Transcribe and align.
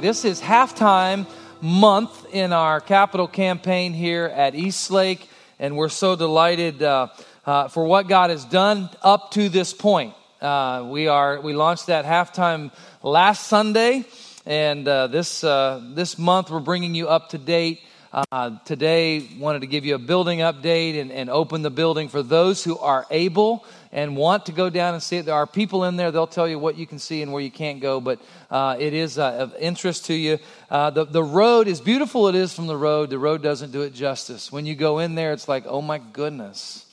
This 0.00 0.26
is 0.26 0.42
halftime 0.42 1.26
month 1.62 2.26
in 2.32 2.52
our 2.52 2.80
capital 2.80 3.26
campaign 3.26 3.94
here 3.94 4.26
at 4.26 4.54
Eastlake, 4.54 5.26
and 5.58 5.74
we're 5.74 5.88
so 5.88 6.16
delighted 6.16 6.82
uh, 6.82 7.08
uh, 7.46 7.68
for 7.68 7.86
what 7.86 8.06
God 8.06 8.28
has 8.28 8.44
done 8.44 8.90
up 9.02 9.30
to 9.32 9.48
this 9.48 9.72
point. 9.72 10.14
Uh, 10.40 10.86
we 10.90 11.08
are 11.08 11.40
we 11.40 11.54
launched 11.54 11.86
that 11.86 12.04
halftime 12.04 12.72
last 13.02 13.46
Sunday, 13.46 14.04
and 14.44 14.86
uh, 14.86 15.06
this 15.06 15.42
uh, 15.42 15.80
this 15.94 16.18
month 16.18 16.50
we're 16.50 16.60
bringing 16.60 16.94
you 16.94 17.08
up 17.08 17.30
to 17.30 17.38
date. 17.38 17.80
Uh, 18.16 18.56
today, 18.64 19.28
wanted 19.38 19.60
to 19.60 19.66
give 19.66 19.84
you 19.84 19.94
a 19.94 19.98
building 19.98 20.38
update 20.38 20.98
and, 20.98 21.12
and 21.12 21.28
open 21.28 21.60
the 21.60 21.68
building 21.68 22.08
for 22.08 22.22
those 22.22 22.64
who 22.64 22.78
are 22.78 23.04
able 23.10 23.62
and 23.92 24.16
want 24.16 24.46
to 24.46 24.52
go 24.52 24.70
down 24.70 24.94
and 24.94 25.02
see 25.02 25.18
it. 25.18 25.26
There 25.26 25.34
are 25.34 25.46
people 25.46 25.84
in 25.84 25.96
there, 25.96 26.10
they'll 26.10 26.26
tell 26.26 26.48
you 26.48 26.58
what 26.58 26.78
you 26.78 26.86
can 26.86 26.98
see 26.98 27.20
and 27.20 27.30
where 27.30 27.42
you 27.42 27.50
can't 27.50 27.78
go, 27.78 28.00
but 28.00 28.18
uh, 28.50 28.76
it 28.78 28.94
is 28.94 29.18
uh, 29.18 29.32
of 29.32 29.54
interest 29.56 30.06
to 30.06 30.14
you. 30.14 30.38
Uh, 30.70 30.88
the, 30.88 31.04
the 31.04 31.22
road, 31.22 31.68
as 31.68 31.82
beautiful 31.82 32.26
it 32.28 32.34
is 32.34 32.54
from 32.54 32.66
the 32.66 32.76
road, 32.76 33.10
the 33.10 33.18
road 33.18 33.42
doesn't 33.42 33.70
do 33.70 33.82
it 33.82 33.92
justice. 33.92 34.50
When 34.50 34.64
you 34.64 34.76
go 34.76 35.00
in 35.00 35.14
there, 35.14 35.34
it's 35.34 35.46
like, 35.46 35.64
oh 35.66 35.82
my 35.82 35.98
goodness, 35.98 36.86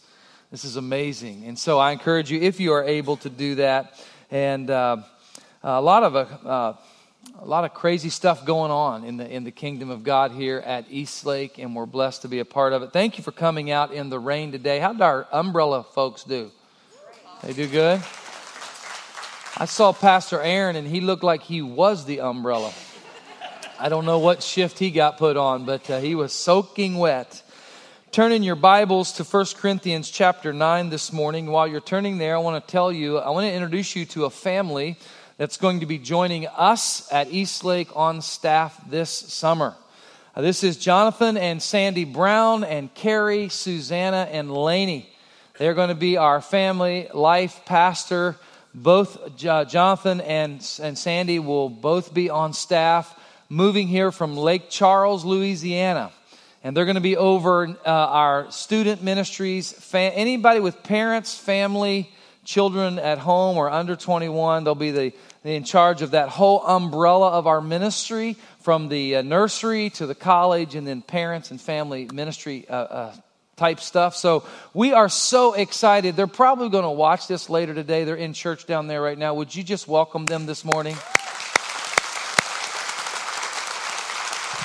this 0.52 0.66
is 0.66 0.76
amazing. 0.76 1.46
And 1.46 1.58
so 1.58 1.80
I 1.80 1.94
encourage 1.94 2.32
you, 2.32 2.42
if 2.42 2.60
you 2.60 2.74
are 2.74 2.84
able 2.84 3.16
to 3.16 3.30
do 3.30 3.56
that, 3.56 3.98
and 4.30 4.70
uh, 4.70 4.98
a 5.64 5.82
lot 5.82 6.04
of 6.04 6.16
uh, 6.46 6.74
a 7.44 7.46
lot 7.46 7.66
of 7.66 7.74
crazy 7.74 8.10
stuff 8.10 8.46
going 8.46 8.72
on 8.72 9.04
in 9.04 9.18
the 9.18 9.30
in 9.30 9.44
the 9.44 9.52
kingdom 9.52 9.90
of 9.90 10.02
God 10.02 10.32
here 10.32 10.60
at 10.60 10.90
Eastlake, 10.90 11.58
and 11.58 11.76
we're 11.76 11.86
blessed 11.86 12.22
to 12.22 12.30
be 12.30 12.40
a 12.40 12.46
part 12.46 12.72
of 12.72 12.84
it. 12.84 12.94
Thank 12.94 13.18
you 13.18 13.24
for 13.24 13.34
coming 13.34 13.70
out 13.70 13.92
in 13.92 14.10
the 14.10 14.18
rain 14.18 14.54
today. 14.54 14.80
How 14.80 14.94
did 14.94 15.02
our 15.02 15.28
umbrella 15.30 15.84
folks 15.84 16.24
do? 16.24 16.52
They 17.42 17.52
do 17.52 17.68
good? 17.68 18.02
I 19.58 19.66
saw 19.66 19.92
Pastor 19.92 20.42
Aaron, 20.42 20.78
and 20.78 20.88
he 20.88 21.02
looked 21.02 21.24
like 21.24 21.42
he 21.42 21.62
was 21.62 22.06
the 22.06 22.22
umbrella. 22.22 22.72
I 23.78 23.90
don't 23.90 24.06
know 24.06 24.20
what 24.20 24.42
shift 24.42 24.80
he 24.80 24.90
got 24.90 25.18
put 25.18 25.36
on, 25.36 25.66
but 25.66 25.90
uh, 25.90 26.00
he 26.00 26.16
was 26.16 26.32
soaking 26.32 26.98
wet. 26.98 27.44
Turn 28.14 28.32
in 28.32 28.44
your 28.44 28.56
Bibles 28.56 29.12
to 29.14 29.26
1 29.26 29.46
Corinthians 29.58 30.10
chapter 30.10 30.54
9 30.54 30.90
this 30.90 31.12
morning. 31.12 31.48
While 31.48 31.68
you're 31.68 31.82
turning 31.82 32.20
there, 32.20 32.38
I 32.38 32.40
want 32.40 32.66
to 32.66 32.72
tell 32.72 32.90
you, 32.90 33.18
I 33.18 33.32
want 33.32 33.48
to 33.48 33.52
introduce 33.52 33.98
you 33.98 34.06
to 34.06 34.26
a 34.26 34.30
family 34.30 34.98
that's 35.38 35.58
going 35.58 35.80
to 35.80 35.86
be 35.86 35.98
joining 35.98 36.48
us 36.48 37.12
at 37.12 37.32
Eastlake 37.32 37.96
on 37.96 38.22
staff 38.22 38.80
this 38.90 39.10
summer. 39.10 39.76
Uh, 40.36 40.42
this 40.42 40.64
is 40.64 40.78
Jonathan 40.78 41.38
and 41.38 41.62
Sandy 41.62 42.06
Brown 42.06 42.64
and 42.64 42.94
Carrie, 42.94 43.50
Susanna, 43.50 44.28
and 44.32 44.52
Laney. 44.52 45.10
They're 45.58 45.74
going 45.74 45.90
to 45.90 45.96
be 45.96 46.18
our 46.18 46.42
family 46.42 47.08
life 47.14 47.62
pastor. 47.66 48.36
Both 48.76 49.36
Jonathan 49.36 50.22
and, 50.22 50.54
and 50.82 50.98
Sandy 50.98 51.40
will 51.40 51.70
both 51.70 52.14
be 52.14 52.30
on 52.30 52.54
staff, 52.54 53.20
moving 53.50 53.88
here 53.88 54.12
from 54.12 54.36
Lake 54.36 54.70
Charles, 54.70 55.26
Louisiana. 55.26 56.12
And 56.64 56.78
they're 56.78 56.86
going 56.86 56.96
to 56.96 57.02
be 57.02 57.18
over 57.18 57.68
uh, 57.68 57.76
our 57.86 58.50
student 58.52 59.04
ministries. 59.04 59.92
Anybody 59.94 60.60
with 60.60 60.82
parents, 60.82 61.38
family, 61.38 62.12
children 62.44 63.00
at 63.00 63.18
home 63.18 63.58
or 63.58 63.70
under 63.70 63.96
21, 63.96 64.64
they'll 64.64 64.76
be 64.76 64.92
the, 64.92 65.14
in 65.44 65.64
charge 65.64 66.02
of 66.02 66.12
that 66.12 66.30
whole 66.30 66.66
umbrella 66.66 67.30
of 67.30 67.48
our 67.48 67.62
ministry 67.62 68.36
from 68.62 68.90
the 68.90 69.18
uh, 69.18 69.22
nursery 69.22 69.90
to 69.92 70.06
the 70.06 70.16
college 70.16 70.76
and 70.76 70.88
then 70.88 71.02
parents 71.02 71.52
and 71.52 71.60
family 71.60 72.08
ministry 72.14 72.66
uh, 72.70 72.74
uh 72.74 73.16
type 73.56 73.80
stuff. 73.80 74.16
So 74.16 74.44
we 74.74 74.94
are 74.94 75.10
so 75.10 75.54
excited. 75.54 76.16
They're 76.16 76.28
probably 76.28 76.70
going 76.70 76.84
to 76.84 76.90
watch 76.90 77.28
this 77.28 77.50
later 77.50 77.74
today. 77.74 78.04
They're 78.04 78.16
in 78.16 78.34
church 78.34 78.66
down 78.66 78.88
there 78.88 79.02
right 79.02 79.18
now. 79.18 79.36
Would 79.36 79.56
you 79.56 79.64
just 79.64 79.88
welcome 79.88 80.26
them 80.26 80.48
this 80.48 80.66
morning? 80.66 80.96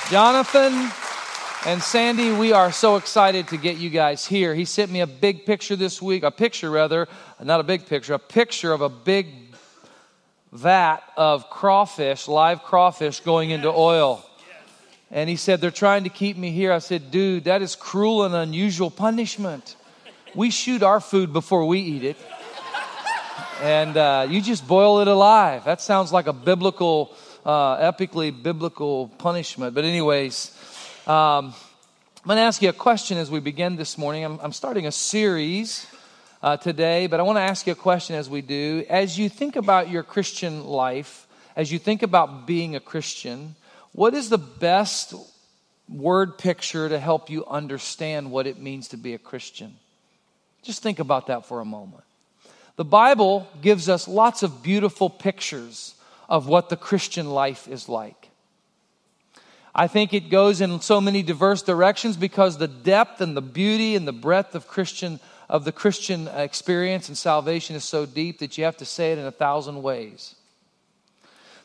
Jonathan 0.09 0.91
and 1.65 1.81
Sandy, 1.81 2.31
we 2.31 2.53
are 2.53 2.71
so 2.71 2.95
excited 2.95 3.49
to 3.49 3.57
get 3.57 3.77
you 3.77 3.89
guys 3.89 4.25
here. 4.25 4.55
He 4.55 4.63
sent 4.63 4.91
me 4.91 5.01
a 5.01 5.07
big 5.07 5.45
picture 5.45 5.75
this 5.75 6.01
week, 6.01 6.23
a 6.23 6.31
picture 6.31 6.71
rather, 6.71 7.09
not 7.43 7.59
a 7.59 7.63
big 7.63 7.85
picture, 7.85 8.13
a 8.13 8.19
picture 8.19 8.71
of 8.71 8.79
a 8.79 8.87
big 8.87 9.27
vat 10.53 10.99
of 11.17 11.49
crawfish, 11.49 12.29
live 12.29 12.63
crawfish 12.63 13.19
going 13.19 13.49
into 13.49 13.67
oil. 13.69 14.25
And 15.11 15.29
he 15.29 15.35
said, 15.35 15.59
They're 15.59 15.71
trying 15.71 16.05
to 16.05 16.09
keep 16.09 16.37
me 16.37 16.51
here. 16.51 16.71
I 16.71 16.79
said, 16.79 17.11
Dude, 17.11 17.43
that 17.43 17.61
is 17.61 17.75
cruel 17.75 18.23
and 18.23 18.33
unusual 18.33 18.89
punishment. 18.89 19.75
We 20.33 20.51
shoot 20.51 20.81
our 20.81 21.01
food 21.01 21.33
before 21.33 21.65
we 21.65 21.79
eat 21.79 22.03
it. 22.03 22.17
And 23.61 23.97
uh, 23.97 24.27
you 24.29 24.41
just 24.41 24.65
boil 24.65 25.01
it 25.01 25.09
alive. 25.09 25.65
That 25.65 25.81
sounds 25.81 26.13
like 26.13 26.27
a 26.27 26.33
biblical, 26.33 27.13
uh, 27.45 27.91
epically 27.91 28.31
biblical 28.31 29.09
punishment. 29.17 29.75
But, 29.75 29.83
anyways, 29.83 30.55
um, 31.07 31.53
I'm 32.21 32.25
going 32.25 32.37
to 32.37 32.41
ask 32.41 32.61
you 32.61 32.69
a 32.69 32.73
question 32.73 33.17
as 33.17 33.31
we 33.31 33.39
begin 33.39 33.77
this 33.77 33.97
morning. 33.97 34.25
I'm, 34.25 34.39
I'm 34.41 34.51
starting 34.51 34.85
a 34.85 34.91
series 34.91 35.87
uh, 36.43 36.57
today, 36.57 37.07
but 37.07 37.19
I 37.19 37.23
want 37.23 37.37
to 37.37 37.41
ask 37.41 37.65
you 37.65 37.73
a 37.73 37.75
question 37.75 38.15
as 38.15 38.29
we 38.29 38.41
do. 38.41 38.85
As 38.89 39.17
you 39.17 39.29
think 39.29 39.55
about 39.55 39.89
your 39.89 40.03
Christian 40.03 40.65
life, 40.65 41.25
as 41.55 41.71
you 41.71 41.79
think 41.79 42.03
about 42.03 42.45
being 42.45 42.75
a 42.75 42.79
Christian, 42.79 43.55
what 43.93 44.13
is 44.13 44.29
the 44.29 44.37
best 44.37 45.13
word 45.87 46.37
picture 46.37 46.89
to 46.89 46.99
help 46.99 47.29
you 47.29 47.45
understand 47.45 48.29
what 48.29 48.45
it 48.45 48.59
means 48.59 48.89
to 48.89 48.97
be 48.97 49.13
a 49.13 49.19
Christian? 49.19 49.75
Just 50.61 50.83
think 50.83 50.99
about 50.99 51.27
that 51.27 51.45
for 51.45 51.61
a 51.61 51.65
moment. 51.65 52.03
The 52.75 52.85
Bible 52.85 53.47
gives 53.61 53.87
us 53.87 54.07
lots 54.07 54.43
of 54.43 54.61
beautiful 54.61 55.09
pictures 55.09 55.95
of 56.27 56.47
what 56.47 56.69
the 56.69 56.77
Christian 56.77 57.29
life 57.29 57.67
is 57.67 57.87
like. 57.87 58.18
I 59.79 59.87
think 59.87 60.13
it 60.13 60.29
goes 60.29 60.59
in 60.59 60.81
so 60.81 60.99
many 60.99 61.23
diverse 61.23 61.61
directions 61.61 62.17
because 62.17 62.57
the 62.57 62.67
depth 62.67 63.21
and 63.21 63.37
the 63.37 63.41
beauty 63.41 63.95
and 63.95 64.05
the 64.05 64.11
breadth 64.11 64.53
of 64.53 64.67
Christian 64.67 65.21
of 65.47 65.63
the 65.63 65.71
Christian 65.71 66.27
experience 66.27 67.07
and 67.07 67.17
salvation 67.17 67.77
is 67.77 67.85
so 67.85 68.05
deep 68.05 68.39
that 68.39 68.57
you 68.57 68.65
have 68.65 68.75
to 68.75 68.85
say 68.85 69.13
it 69.13 69.17
in 69.17 69.25
a 69.25 69.31
thousand 69.31 69.81
ways. 69.81 70.35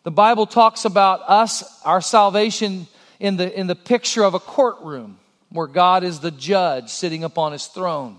The 0.04 0.12
Bible 0.12 0.46
talks 0.46 0.84
about 0.84 1.22
us, 1.26 1.64
our 1.84 2.00
salvation, 2.00 2.86
in 3.18 3.36
the, 3.36 3.52
in 3.52 3.66
the 3.66 3.74
picture 3.74 4.22
of 4.22 4.34
a 4.34 4.38
courtroom 4.38 5.18
where 5.50 5.66
God 5.66 6.04
is 6.04 6.20
the 6.20 6.30
judge 6.30 6.90
sitting 6.90 7.24
upon 7.24 7.50
his 7.50 7.66
throne. 7.66 8.18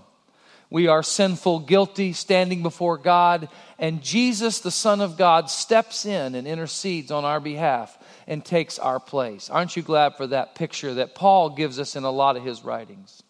We 0.69 0.88
are 0.88 1.03
sinful, 1.03 1.59
guilty, 1.59 2.12
standing 2.12 2.63
before 2.63 2.97
God, 2.97 3.47
and 3.79 4.03
Jesus, 4.03 4.59
the 4.59 4.72
Son 4.72 5.00
of 5.00 5.16
God, 5.16 5.50
steps 5.50 6.06
in 6.06 6.35
and 6.35 6.45
intercedes 6.45 7.12
on 7.12 7.23
our 7.23 7.39
behalf 7.39 7.97
and 8.28 8.44
takes 8.44 8.80
our 8.80 9.00
place. 9.00 9.50
Aren't 9.50 9.75
you 9.75 9.84
glad 9.84 10.16
for 10.16 10.28
that 10.28 10.56
picture 10.56 10.96
that 10.96 11.16
Paul 11.16 11.52
gives 11.52 11.80
us 11.80 11.96
in 11.96 12.03
a 12.03 12.12
lot 12.12 12.38
of 12.38 12.44
his 12.44 12.63
writings? 12.63 13.24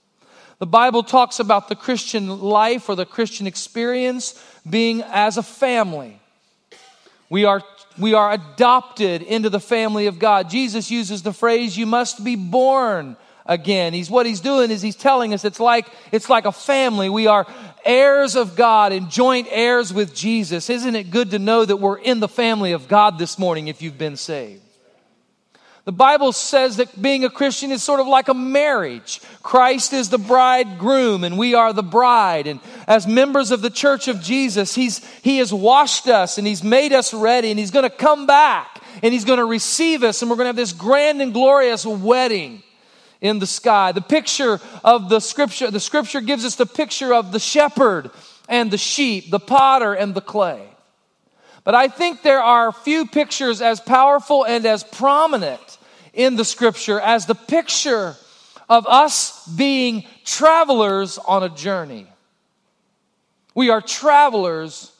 The 0.59 0.65
Bible 0.65 1.03
talks 1.03 1.39
about 1.39 1.67
the 1.67 1.75
Christian 1.75 2.39
life 2.39 2.87
or 2.87 2.95
the 2.95 3.05
Christian 3.05 3.45
experience 3.45 4.41
being 4.67 5.01
as 5.01 5.37
a 5.37 5.43
family. 5.43 6.19
We 7.29 7.43
are 7.45 7.61
we 7.97 8.13
are 8.13 8.31
adopted 8.31 9.21
into 9.21 9.49
the 9.49 9.59
family 9.59 10.07
of 10.07 10.19
God. 10.19 10.49
Jesus 10.49 10.91
uses 10.91 11.23
the 11.23 11.33
phrase, 11.33 11.77
you 11.77 11.85
must 11.85 12.23
be 12.23 12.35
born 12.35 13.15
again. 13.45 13.93
He's 13.93 14.09
what 14.09 14.25
he's 14.25 14.41
doing 14.41 14.71
is 14.71 14.81
he's 14.81 14.95
telling 14.95 15.33
us 15.33 15.45
it's 15.45 15.59
like 15.59 15.87
it's 16.11 16.29
like 16.29 16.45
a 16.45 16.51
family. 16.51 17.09
We 17.09 17.27
are 17.27 17.45
heirs 17.83 18.35
of 18.35 18.55
God 18.55 18.91
and 18.91 19.09
joint 19.09 19.47
heirs 19.49 19.93
with 19.93 20.15
Jesus. 20.15 20.69
Isn't 20.69 20.95
it 20.95 21.11
good 21.11 21.31
to 21.31 21.39
know 21.39 21.65
that 21.65 21.77
we're 21.77 21.97
in 21.97 22.19
the 22.19 22.27
family 22.27 22.71
of 22.71 22.87
God 22.87 23.19
this 23.19 23.37
morning 23.37 23.67
if 23.67 23.81
you've 23.81 23.97
been 23.97 24.17
saved? 24.17 24.64
The 25.85 25.91
Bible 25.91 26.31
says 26.31 26.77
that 26.77 26.99
being 26.99 27.25
a 27.25 27.29
Christian 27.29 27.71
is 27.71 27.83
sort 27.83 27.99
of 27.99 28.07
like 28.07 28.27
a 28.27 28.33
marriage. 28.33 29.21
Christ 29.43 29.93
is 29.93 30.09
the 30.09 30.17
bridegroom 30.17 31.23
and 31.23 31.37
we 31.37 31.53
are 31.53 31.73
the 31.73 31.83
bride. 31.83 32.47
And 32.47 32.59
as 32.87 33.05
members 33.05 33.51
of 33.51 33.61
the 33.61 33.69
church 33.69 34.07
of 34.07 34.19
Jesus, 34.19 34.73
he's, 34.73 35.05
He 35.21 35.37
has 35.37 35.53
washed 35.53 36.07
us 36.07 36.39
and 36.39 36.47
He's 36.47 36.63
made 36.63 36.91
us 36.91 37.13
ready 37.13 37.51
and 37.51 37.59
He's 37.59 37.69
going 37.69 37.83
to 37.83 37.95
come 37.95 38.25
back 38.25 38.81
and 39.03 39.13
He's 39.13 39.25
going 39.25 39.37
to 39.37 39.45
receive 39.45 40.03
us 40.03 40.23
and 40.23 40.31
we're 40.31 40.37
going 40.37 40.45
to 40.45 40.49
have 40.49 40.55
this 40.55 40.73
grand 40.73 41.21
and 41.21 41.31
glorious 41.31 41.85
wedding 41.85 42.63
in 43.21 43.37
the 43.37 43.47
sky. 43.47 43.91
The 43.91 44.01
picture 44.01 44.59
of 44.83 45.09
the 45.09 45.19
scripture, 45.19 45.69
the 45.69 45.79
scripture 45.79 46.21
gives 46.21 46.45
us 46.45 46.55
the 46.55 46.65
picture 46.65 47.13
of 47.13 47.31
the 47.31 47.39
shepherd 47.39 48.09
and 48.49 48.71
the 48.71 48.79
sheep, 48.79 49.29
the 49.29 49.39
potter 49.39 49.93
and 49.93 50.15
the 50.15 50.21
clay. 50.21 50.67
But 51.65 51.75
I 51.75 51.89
think 51.89 52.21
there 52.21 52.41
are 52.41 52.71
few 52.71 53.07
pictures 53.07 53.59
as 53.61 53.81
powerful 53.81 54.45
and 54.45 54.65
as 54.65 54.83
prominent 54.83 55.77
in 56.13 56.37
the 56.37 56.45
scripture 56.45 57.01
as 57.01 57.25
the 57.25 57.35
picture 57.35 58.15
of 58.69 58.87
us 58.87 59.45
being 59.47 60.05
travelers 60.23 61.17
on 61.17 61.43
a 61.43 61.49
journey. 61.49 62.07
We 63.55 63.71
are 63.71 63.81
travelers 63.81 64.91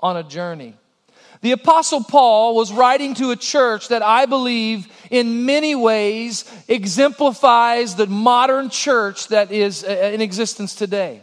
on 0.00 0.16
a 0.16 0.22
journey. 0.22 0.74
The 1.42 1.52
Apostle 1.52 2.02
Paul 2.02 2.56
was 2.56 2.72
writing 2.72 3.12
to 3.16 3.30
a 3.30 3.36
church 3.36 3.88
that 3.88 4.02
I 4.02 4.24
believe 4.24 4.88
in 5.10 5.44
many 5.44 5.74
ways 5.74 6.50
exemplifies 6.68 7.96
the 7.96 8.06
modern 8.06 8.70
church 8.70 9.28
that 9.28 9.52
is 9.52 9.84
uh, 9.84 10.10
in 10.14 10.22
existence 10.22 10.74
today. 10.74 11.20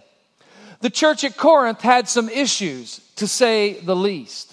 The 0.82 0.92
church 0.92 1.24
at 1.24 1.38
Corinth 1.38 1.82
had 1.82 2.08
some 2.08 2.30
issues, 2.30 3.02
to 3.16 3.28
say 3.28 3.80
the 3.80 3.96
least. 3.96 4.51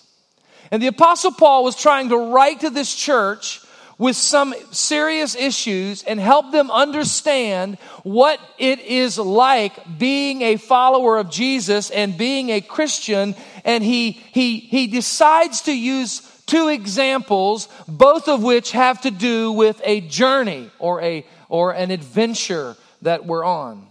And 0.71 0.83
the 0.83 0.89
Apostle 0.89 1.33
Paul 1.33 1.65
was 1.65 1.77
trying 1.77 2.11
to 2.11 2.33
write 2.33 2.61
to 2.61 2.71
this 2.71 2.95
church 2.95 3.63
with 3.99 4.17
some 4.17 4.55
serious 4.71 5.35
issues 5.35 6.05
and 6.05 6.21
help 6.21 6.53
them 6.53 6.71
understand 6.71 7.77
what 8.05 8.39
it 8.57 8.79
is 8.81 9.19
like 9.19 9.99
being 9.99 10.43
a 10.43 10.57
follower 10.57 11.19
of 11.19 11.31
Jesus 11.31 11.91
and 11.91 12.17
being 12.17 12.51
a 12.51 12.61
Christian. 12.61 13.35
And 13.65 13.83
he, 13.83 14.13
he, 14.13 14.59
he 14.59 14.87
decides 14.87 15.63
to 15.63 15.77
use 15.77 16.21
two 16.47 16.69
examples, 16.69 17.69
both 17.89 18.29
of 18.29 18.43
which 18.43 18.71
have 18.71 19.01
to 19.03 19.11
do 19.11 19.53
with 19.53 19.81
a 19.85 20.01
journey 20.03 20.71
or, 20.79 21.03
a, 21.03 21.27
or 21.49 21.73
an 21.73 21.91
adventure 21.91 22.77
that 23.03 23.27
we're 23.27 23.45
on. 23.45 23.87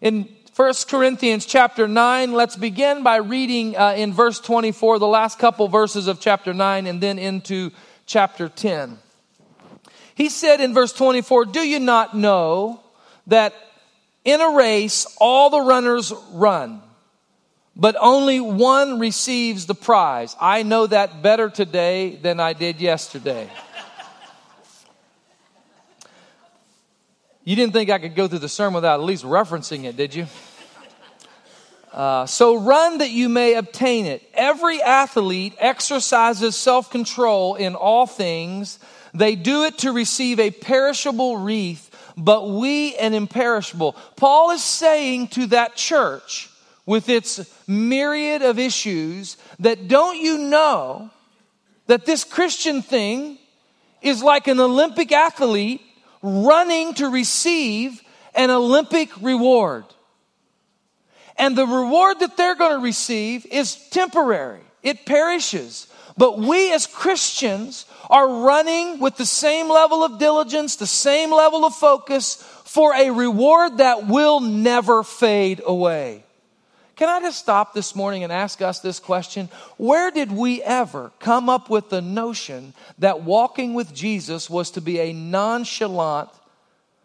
In 0.00 0.28
1 0.56 0.72
Corinthians 0.88 1.44
chapter 1.44 1.86
9, 1.86 2.32
let's 2.32 2.56
begin 2.56 3.02
by 3.02 3.16
reading 3.16 3.76
uh, 3.76 3.92
in 3.94 4.14
verse 4.14 4.40
24, 4.40 4.98
the 4.98 5.06
last 5.06 5.38
couple 5.38 5.68
verses 5.68 6.06
of 6.06 6.18
chapter 6.18 6.54
9, 6.54 6.86
and 6.86 6.98
then 6.98 7.18
into 7.18 7.70
chapter 8.06 8.48
10. 8.48 8.96
He 10.14 10.30
said 10.30 10.62
in 10.62 10.72
verse 10.72 10.94
24, 10.94 11.44
Do 11.44 11.60
you 11.60 11.78
not 11.78 12.16
know 12.16 12.80
that 13.26 13.52
in 14.24 14.40
a 14.40 14.56
race 14.56 15.06
all 15.20 15.50
the 15.50 15.60
runners 15.60 16.10
run, 16.32 16.80
but 17.76 17.94
only 18.00 18.40
one 18.40 18.98
receives 18.98 19.66
the 19.66 19.74
prize? 19.74 20.34
I 20.40 20.62
know 20.62 20.86
that 20.86 21.20
better 21.20 21.50
today 21.50 22.16
than 22.16 22.40
I 22.40 22.54
did 22.54 22.80
yesterday. 22.80 23.50
You 27.46 27.54
didn't 27.54 27.74
think 27.74 27.90
I 27.90 28.00
could 28.00 28.16
go 28.16 28.26
through 28.26 28.40
the 28.40 28.48
sermon 28.48 28.74
without 28.74 28.98
at 28.98 29.06
least 29.06 29.22
referencing 29.22 29.84
it, 29.84 29.96
did 29.96 30.12
you? 30.12 30.26
Uh, 31.92 32.26
so 32.26 32.56
run 32.56 32.98
that 32.98 33.12
you 33.12 33.28
may 33.28 33.54
obtain 33.54 34.04
it. 34.04 34.28
Every 34.34 34.82
athlete 34.82 35.54
exercises 35.60 36.56
self 36.56 36.90
control 36.90 37.54
in 37.54 37.76
all 37.76 38.08
things. 38.08 38.80
They 39.14 39.36
do 39.36 39.62
it 39.62 39.78
to 39.78 39.92
receive 39.92 40.40
a 40.40 40.50
perishable 40.50 41.36
wreath, 41.36 41.88
but 42.16 42.50
we 42.50 42.96
an 42.96 43.14
imperishable. 43.14 43.92
Paul 44.16 44.50
is 44.50 44.64
saying 44.64 45.28
to 45.28 45.46
that 45.46 45.76
church 45.76 46.50
with 46.84 47.08
its 47.08 47.48
myriad 47.68 48.42
of 48.42 48.58
issues 48.58 49.36
that 49.60 49.86
don't 49.86 50.18
you 50.18 50.36
know 50.38 51.10
that 51.86 52.06
this 52.06 52.24
Christian 52.24 52.82
thing 52.82 53.38
is 54.02 54.20
like 54.20 54.48
an 54.48 54.58
Olympic 54.58 55.12
athlete 55.12 55.80
running 56.22 56.94
to 56.94 57.08
receive 57.08 58.02
an 58.34 58.50
Olympic 58.50 59.10
reward. 59.20 59.84
And 61.38 61.56
the 61.56 61.66
reward 61.66 62.20
that 62.20 62.36
they're 62.36 62.54
going 62.54 62.78
to 62.78 62.84
receive 62.84 63.46
is 63.46 63.76
temporary. 63.90 64.60
It 64.82 65.04
perishes. 65.06 65.86
But 66.16 66.38
we 66.38 66.72
as 66.72 66.86
Christians 66.86 67.84
are 68.08 68.44
running 68.44 69.00
with 69.00 69.16
the 69.16 69.26
same 69.26 69.68
level 69.68 70.02
of 70.02 70.18
diligence, 70.18 70.76
the 70.76 70.86
same 70.86 71.30
level 71.30 71.64
of 71.64 71.74
focus 71.74 72.36
for 72.64 72.94
a 72.94 73.10
reward 73.10 73.78
that 73.78 74.06
will 74.06 74.40
never 74.40 75.02
fade 75.02 75.60
away. 75.64 76.25
Can 76.96 77.10
I 77.10 77.20
just 77.20 77.38
stop 77.38 77.74
this 77.74 77.94
morning 77.94 78.24
and 78.24 78.32
ask 78.32 78.62
us 78.62 78.80
this 78.80 78.98
question? 78.98 79.50
Where 79.76 80.10
did 80.10 80.32
we 80.32 80.62
ever 80.62 81.12
come 81.18 81.50
up 81.50 81.68
with 81.68 81.90
the 81.90 82.00
notion 82.00 82.72
that 82.98 83.22
walking 83.22 83.74
with 83.74 83.94
Jesus 83.94 84.48
was 84.48 84.70
to 84.72 84.80
be 84.80 84.98
a 84.98 85.12
nonchalant 85.12 86.30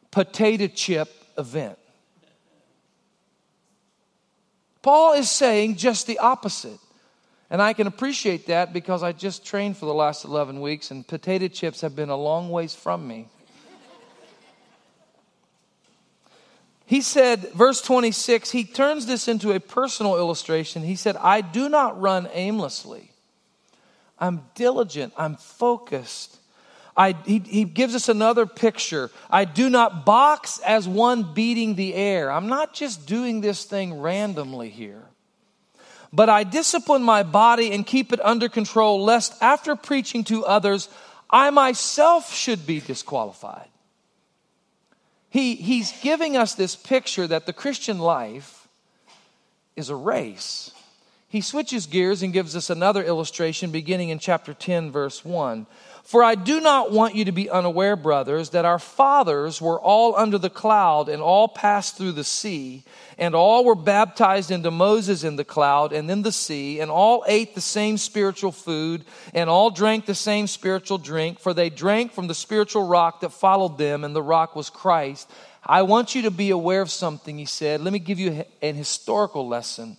potato 0.09 0.67
chip 0.67 1.09
event? 1.37 1.77
Paul 4.81 5.13
is 5.13 5.29
saying 5.29 5.75
just 5.75 6.07
the 6.07 6.19
opposite. 6.19 6.79
And 7.49 7.61
I 7.61 7.73
can 7.73 7.85
appreciate 7.85 8.47
that 8.47 8.71
because 8.71 9.03
I 9.03 9.11
just 9.11 9.45
trained 9.45 9.75
for 9.75 9.85
the 9.85 9.93
last 9.93 10.23
11 10.23 10.61
weeks 10.61 10.89
and 10.89 11.05
potato 11.05 11.49
chips 11.49 11.81
have 11.81 11.97
been 11.97 12.09
a 12.09 12.15
long 12.15 12.49
ways 12.49 12.73
from 12.73 13.05
me. 13.05 13.27
He 16.91 16.99
said, 16.99 17.53
verse 17.53 17.81
26, 17.81 18.51
he 18.51 18.65
turns 18.65 19.05
this 19.05 19.29
into 19.29 19.53
a 19.53 19.61
personal 19.61 20.17
illustration. 20.17 20.83
He 20.83 20.97
said, 20.97 21.15
I 21.15 21.39
do 21.39 21.69
not 21.69 22.01
run 22.01 22.27
aimlessly. 22.33 23.13
I'm 24.19 24.41
diligent, 24.55 25.13
I'm 25.15 25.37
focused. 25.37 26.35
I, 26.97 27.15
he, 27.25 27.39
he 27.39 27.63
gives 27.63 27.95
us 27.95 28.09
another 28.09 28.45
picture. 28.45 29.09
I 29.29 29.45
do 29.45 29.69
not 29.69 30.05
box 30.05 30.59
as 30.67 30.85
one 30.85 31.33
beating 31.33 31.75
the 31.75 31.95
air. 31.95 32.29
I'm 32.29 32.49
not 32.49 32.73
just 32.73 33.07
doing 33.07 33.39
this 33.39 33.63
thing 33.63 34.01
randomly 34.01 34.67
here 34.69 35.05
but 36.13 36.27
I 36.27 36.43
discipline 36.43 37.03
my 37.03 37.23
body 37.23 37.71
and 37.71 37.87
keep 37.87 38.11
it 38.11 38.19
under 38.21 38.49
control, 38.49 39.01
lest 39.01 39.41
after 39.41 39.77
preaching 39.77 40.25
to 40.25 40.45
others, 40.45 40.89
I 41.29 41.51
myself 41.51 42.33
should 42.33 42.67
be 42.67 42.81
disqualified. 42.81 43.70
He, 45.31 45.55
he's 45.55 45.93
giving 46.01 46.35
us 46.35 46.55
this 46.55 46.75
picture 46.75 47.25
that 47.25 47.45
the 47.45 47.53
Christian 47.53 47.99
life 47.99 48.67
is 49.77 49.89
a 49.89 49.95
race. 49.95 50.71
He 51.29 51.39
switches 51.39 51.85
gears 51.85 52.21
and 52.21 52.33
gives 52.33 52.53
us 52.53 52.69
another 52.69 53.01
illustration 53.01 53.71
beginning 53.71 54.09
in 54.09 54.19
chapter 54.19 54.53
10, 54.53 54.91
verse 54.91 55.23
1. 55.23 55.65
For 56.03 56.23
I 56.23 56.35
do 56.35 56.59
not 56.59 56.91
want 56.91 57.15
you 57.15 57.25
to 57.25 57.31
be 57.31 57.49
unaware, 57.49 57.95
brothers, 57.95 58.49
that 58.49 58.65
our 58.65 58.79
fathers 58.79 59.61
were 59.61 59.79
all 59.79 60.15
under 60.15 60.37
the 60.37 60.49
cloud 60.49 61.09
and 61.09 61.21
all 61.21 61.47
passed 61.47 61.95
through 61.95 62.13
the 62.13 62.23
sea, 62.23 62.83
and 63.17 63.35
all 63.35 63.63
were 63.63 63.75
baptized 63.75 64.49
into 64.49 64.71
Moses 64.71 65.23
in 65.23 65.35
the 65.35 65.45
cloud 65.45 65.93
and 65.93 66.09
in 66.09 66.23
the 66.23 66.31
sea, 66.31 66.79
and 66.79 66.89
all 66.89 67.23
ate 67.27 67.53
the 67.53 67.61
same 67.61 67.97
spiritual 67.97 68.51
food, 68.51 69.05
and 69.33 69.49
all 69.49 69.69
drank 69.69 70.05
the 70.05 70.15
same 70.15 70.47
spiritual 70.47 70.97
drink, 70.97 71.39
for 71.39 71.53
they 71.53 71.69
drank 71.69 72.13
from 72.13 72.27
the 72.27 72.35
spiritual 72.35 72.87
rock 72.87 73.21
that 73.21 73.31
followed 73.31 73.77
them, 73.77 74.03
and 74.03 74.15
the 74.15 74.23
rock 74.23 74.55
was 74.55 74.69
Christ. 74.69 75.29
I 75.63 75.83
want 75.83 76.15
you 76.15 76.23
to 76.23 76.31
be 76.31 76.49
aware 76.49 76.81
of 76.81 76.89
something, 76.89 77.37
he 77.37 77.45
said. 77.45 77.81
Let 77.81 77.93
me 77.93 77.99
give 77.99 78.17
you 78.17 78.43
an 78.61 78.75
historical 78.75 79.47
lesson. 79.47 79.97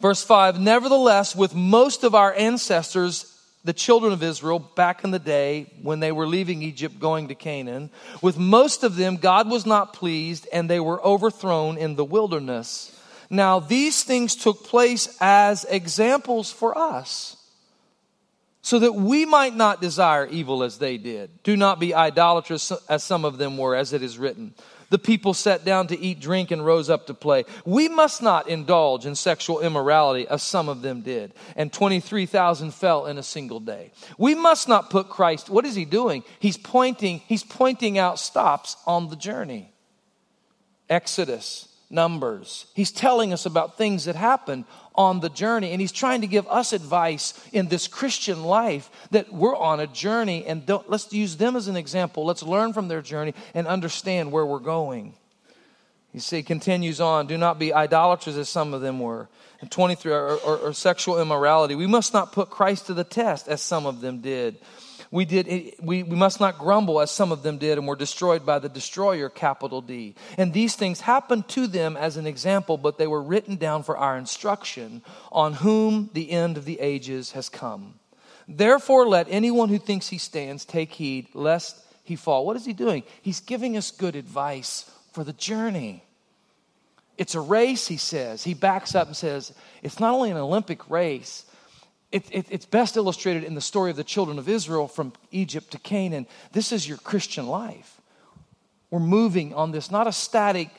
Verse 0.00 0.22
5 0.22 0.60
Nevertheless, 0.60 1.34
with 1.34 1.54
most 1.54 2.04
of 2.04 2.14
our 2.14 2.32
ancestors, 2.32 3.36
the 3.64 3.72
children 3.72 4.12
of 4.12 4.22
Israel 4.22 4.58
back 4.58 5.04
in 5.04 5.10
the 5.10 5.18
day 5.18 5.72
when 5.82 6.00
they 6.00 6.12
were 6.12 6.26
leaving 6.26 6.62
Egypt 6.62 6.98
going 6.98 7.28
to 7.28 7.34
Canaan. 7.34 7.90
With 8.22 8.38
most 8.38 8.84
of 8.84 8.96
them, 8.96 9.16
God 9.16 9.50
was 9.50 9.66
not 9.66 9.92
pleased 9.92 10.48
and 10.52 10.68
they 10.68 10.80
were 10.80 11.04
overthrown 11.04 11.76
in 11.76 11.96
the 11.96 12.04
wilderness. 12.04 12.96
Now, 13.28 13.60
these 13.60 14.02
things 14.02 14.34
took 14.34 14.64
place 14.64 15.16
as 15.20 15.64
examples 15.68 16.50
for 16.50 16.76
us 16.76 17.36
so 18.62 18.78
that 18.78 18.94
we 18.94 19.24
might 19.24 19.54
not 19.54 19.80
desire 19.80 20.26
evil 20.26 20.62
as 20.62 20.78
they 20.78 20.98
did. 20.98 21.42
Do 21.42 21.56
not 21.56 21.78
be 21.78 21.94
idolatrous 21.94 22.72
as 22.88 23.04
some 23.04 23.24
of 23.24 23.38
them 23.38 23.56
were, 23.56 23.74
as 23.74 23.92
it 23.92 24.02
is 24.02 24.18
written. 24.18 24.54
The 24.90 24.98
people 24.98 25.34
sat 25.34 25.64
down 25.64 25.86
to 25.86 25.98
eat, 25.98 26.20
drink, 26.20 26.50
and 26.50 26.64
rose 26.64 26.90
up 26.90 27.06
to 27.06 27.14
play. 27.14 27.44
We 27.64 27.88
must 27.88 28.22
not 28.22 28.48
indulge 28.48 29.06
in 29.06 29.14
sexual 29.14 29.60
immorality 29.60 30.26
as 30.28 30.42
some 30.42 30.68
of 30.68 30.82
them 30.82 31.00
did. 31.00 31.32
And 31.56 31.72
23,000 31.72 32.74
fell 32.74 33.06
in 33.06 33.16
a 33.16 33.22
single 33.22 33.60
day. 33.60 33.92
We 34.18 34.34
must 34.34 34.68
not 34.68 34.90
put 34.90 35.08
Christ, 35.08 35.48
what 35.48 35.64
is 35.64 35.76
he 35.76 35.84
doing? 35.84 36.24
He's 36.40 36.58
pointing, 36.58 37.20
he's 37.26 37.44
pointing 37.44 37.98
out 37.98 38.18
stops 38.18 38.76
on 38.86 39.08
the 39.08 39.16
journey. 39.16 39.72
Exodus, 40.88 41.68
Numbers. 41.90 42.66
He's 42.74 42.92
telling 42.92 43.32
us 43.32 43.46
about 43.46 43.76
things 43.76 44.04
that 44.04 44.14
happened 44.14 44.64
on 44.94 45.20
the 45.20 45.28
journey. 45.28 45.72
And 45.72 45.80
he's 45.80 45.92
trying 45.92 46.20
to 46.20 46.26
give 46.26 46.46
us 46.46 46.72
advice 46.72 47.34
in 47.52 47.68
this 47.68 47.88
Christian 47.88 48.44
life 48.44 48.90
that 49.10 49.32
we're 49.32 49.56
on 49.56 49.80
a 49.80 49.86
journey 49.86 50.44
and 50.46 50.62
let's 50.86 51.12
use 51.12 51.36
them 51.36 51.56
as 51.56 51.68
an 51.68 51.76
example. 51.76 52.24
Let's 52.24 52.42
learn 52.42 52.72
from 52.72 52.88
their 52.88 53.02
journey 53.02 53.34
and 53.54 53.66
understand 53.66 54.30
where 54.30 54.46
we're 54.46 54.58
going. 54.58 55.14
You 56.12 56.20
see, 56.20 56.42
continues 56.42 57.00
on, 57.00 57.26
do 57.28 57.38
not 57.38 57.58
be 57.58 57.72
idolaters 57.72 58.36
as 58.36 58.48
some 58.48 58.74
of 58.74 58.80
them 58.80 58.98
were. 58.98 59.28
And 59.60 59.70
23, 59.70 60.12
or, 60.12 60.36
or, 60.38 60.56
or 60.58 60.72
sexual 60.72 61.20
immorality. 61.20 61.74
We 61.74 61.86
must 61.86 62.12
not 62.12 62.32
put 62.32 62.50
Christ 62.50 62.86
to 62.86 62.94
the 62.94 63.04
test 63.04 63.46
as 63.46 63.60
some 63.60 63.86
of 63.86 64.00
them 64.00 64.20
did. 64.20 64.58
We, 65.12 65.24
did, 65.24 65.74
we, 65.82 66.04
we 66.04 66.16
must 66.16 66.38
not 66.38 66.58
grumble 66.58 67.00
as 67.00 67.10
some 67.10 67.32
of 67.32 67.42
them 67.42 67.58
did 67.58 67.78
and 67.78 67.86
were 67.86 67.96
destroyed 67.96 68.46
by 68.46 68.60
the 68.60 68.68
destroyer, 68.68 69.28
capital 69.28 69.80
D. 69.80 70.14
And 70.38 70.52
these 70.52 70.76
things 70.76 71.00
happened 71.00 71.48
to 71.48 71.66
them 71.66 71.96
as 71.96 72.16
an 72.16 72.28
example, 72.28 72.78
but 72.78 72.96
they 72.96 73.08
were 73.08 73.20
written 73.20 73.56
down 73.56 73.82
for 73.82 73.96
our 73.96 74.16
instruction 74.16 75.02
on 75.32 75.54
whom 75.54 76.10
the 76.12 76.30
end 76.30 76.56
of 76.56 76.64
the 76.64 76.78
ages 76.78 77.32
has 77.32 77.48
come. 77.48 77.94
Therefore, 78.46 79.08
let 79.08 79.26
anyone 79.28 79.68
who 79.68 79.78
thinks 79.78 80.08
he 80.08 80.18
stands 80.18 80.64
take 80.64 80.92
heed 80.92 81.26
lest 81.34 81.84
he 82.04 82.14
fall. 82.14 82.46
What 82.46 82.56
is 82.56 82.64
he 82.64 82.72
doing? 82.72 83.02
He's 83.20 83.40
giving 83.40 83.76
us 83.76 83.90
good 83.90 84.14
advice 84.14 84.88
for 85.12 85.24
the 85.24 85.32
journey. 85.32 86.04
It's 87.18 87.34
a 87.34 87.40
race, 87.40 87.88
he 87.88 87.96
says. 87.96 88.44
He 88.44 88.54
backs 88.54 88.94
up 88.94 89.08
and 89.08 89.16
says, 89.16 89.52
it's 89.82 89.98
not 89.98 90.14
only 90.14 90.30
an 90.30 90.36
Olympic 90.36 90.88
race, 90.88 91.44
it, 92.12 92.26
it, 92.30 92.46
it's 92.50 92.66
best 92.66 92.96
illustrated 92.96 93.44
in 93.44 93.54
the 93.54 93.60
story 93.60 93.90
of 93.90 93.96
the 93.96 94.04
children 94.04 94.38
of 94.38 94.48
Israel 94.48 94.88
from 94.88 95.12
Egypt 95.30 95.70
to 95.72 95.78
Canaan. 95.78 96.26
This 96.52 96.72
is 96.72 96.88
your 96.88 96.98
Christian 96.98 97.46
life. 97.46 98.00
We're 98.90 98.98
moving 98.98 99.54
on 99.54 99.70
this, 99.70 99.90
not 99.90 100.08
a 100.08 100.12
static, 100.12 100.70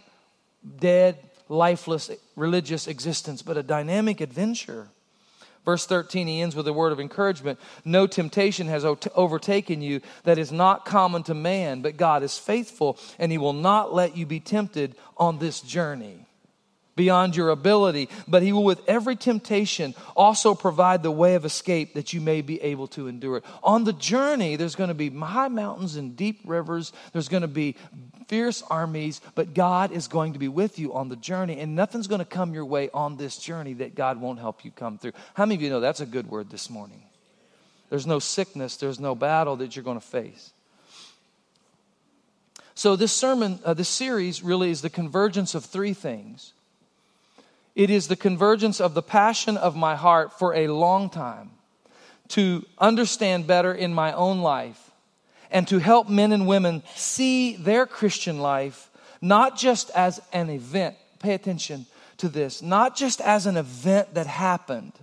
dead, 0.79 1.17
lifeless, 1.47 2.11
religious 2.35 2.87
existence, 2.87 3.41
but 3.41 3.55
a 3.55 3.63
dynamic 3.63 4.19
adventure. 4.19 4.89
Verse 5.63 5.85
13, 5.85 6.27
he 6.27 6.41
ends 6.41 6.55
with 6.55 6.67
a 6.67 6.73
word 6.73 6.91
of 6.91 6.99
encouragement. 6.99 7.59
No 7.85 8.07
temptation 8.07 8.67
has 8.67 8.83
overtaken 8.83 9.81
you 9.81 10.01
that 10.23 10.37
is 10.37 10.51
not 10.51 10.85
common 10.85 11.23
to 11.23 11.33
man, 11.33 11.81
but 11.81 11.97
God 11.97 12.23
is 12.23 12.37
faithful, 12.37 12.97
and 13.19 13.31
he 13.31 13.37
will 13.37 13.53
not 13.53 13.93
let 13.93 14.17
you 14.17 14.25
be 14.25 14.39
tempted 14.39 14.95
on 15.17 15.39
this 15.39 15.61
journey 15.61 16.25
beyond 16.95 17.35
your 17.35 17.49
ability, 17.49 18.09
but 18.27 18.43
he 18.43 18.51
will, 18.51 18.63
with 18.63 18.81
every 18.87 19.15
temptation, 19.15 19.95
also 20.15 20.53
provide 20.53 21.03
the 21.03 21.11
way 21.11 21.35
of 21.35 21.45
escape 21.45 21.93
that 21.93 22.13
you 22.13 22.21
may 22.21 22.41
be 22.41 22.61
able 22.61 22.87
to 22.87 23.07
endure 23.07 23.37
it. 23.37 23.45
On 23.63 23.83
the 23.83 23.93
journey, 23.93 24.55
there's 24.55 24.75
going 24.75 24.89
to 24.89 24.93
be 24.93 25.09
high 25.09 25.47
mountains 25.47 25.95
and 25.95 26.15
deep 26.15 26.41
rivers, 26.45 26.91
there's 27.13 27.29
going 27.29 27.41
to 27.41 27.47
be 27.47 27.75
fierce 28.27 28.63
armies, 28.69 29.19
but 29.35 29.53
God 29.53 29.91
is 29.91 30.07
going 30.07 30.33
to 30.33 30.39
be 30.39 30.47
with 30.47 30.79
you 30.79 30.93
on 30.93 31.09
the 31.09 31.15
journey, 31.15 31.59
and 31.59 31.75
nothing's 31.75 32.07
going 32.07 32.19
to 32.19 32.25
come 32.25 32.53
your 32.53 32.65
way 32.65 32.89
on 32.93 33.17
this 33.17 33.37
journey 33.37 33.73
that 33.73 33.95
God 33.95 34.19
won't 34.19 34.39
help 34.39 34.63
you 34.63 34.71
come 34.71 34.97
through. 34.97 35.13
How 35.33 35.45
many 35.45 35.55
of 35.55 35.61
you 35.61 35.69
know 35.69 35.79
that's 35.79 36.01
a 36.01 36.05
good 36.05 36.29
word 36.29 36.49
this 36.49 36.69
morning? 36.69 37.03
There's 37.89 38.07
no 38.07 38.19
sickness, 38.19 38.77
there's 38.77 38.99
no 38.99 39.15
battle 39.15 39.57
that 39.57 39.75
you're 39.75 39.83
going 39.83 39.99
to 39.99 40.05
face. 40.05 40.53
So, 42.73 42.95
this 42.95 43.11
sermon, 43.11 43.59
uh, 43.65 43.73
this 43.73 43.89
series 43.89 44.41
really 44.41 44.71
is 44.71 44.81
the 44.81 44.89
convergence 44.89 45.55
of 45.55 45.65
three 45.65 45.93
things 45.93 46.53
it 47.75 47.89
is 47.89 48.07
the 48.07 48.15
convergence 48.15 48.81
of 48.81 48.93
the 48.93 49.01
passion 49.01 49.57
of 49.57 49.75
my 49.75 49.95
heart 49.95 50.37
for 50.37 50.53
a 50.53 50.67
long 50.67 51.09
time 51.09 51.51
to 52.29 52.65
understand 52.77 53.47
better 53.47 53.73
in 53.73 53.93
my 53.93 54.13
own 54.13 54.41
life 54.41 54.91
and 55.49 55.67
to 55.67 55.79
help 55.79 56.09
men 56.09 56.31
and 56.31 56.47
women 56.47 56.83
see 56.95 57.55
their 57.55 57.85
Christian 57.85 58.39
life 58.39 58.89
not 59.21 59.57
just 59.57 59.91
as 59.91 60.19
an 60.33 60.49
event. 60.49 60.95
Pay 61.19 61.33
attention 61.33 61.85
to 62.17 62.29
this, 62.29 62.61
not 62.61 62.95
just 62.95 63.21
as 63.21 63.45
an 63.45 63.57
event 63.57 64.13
that 64.15 64.27
happened 64.27 64.93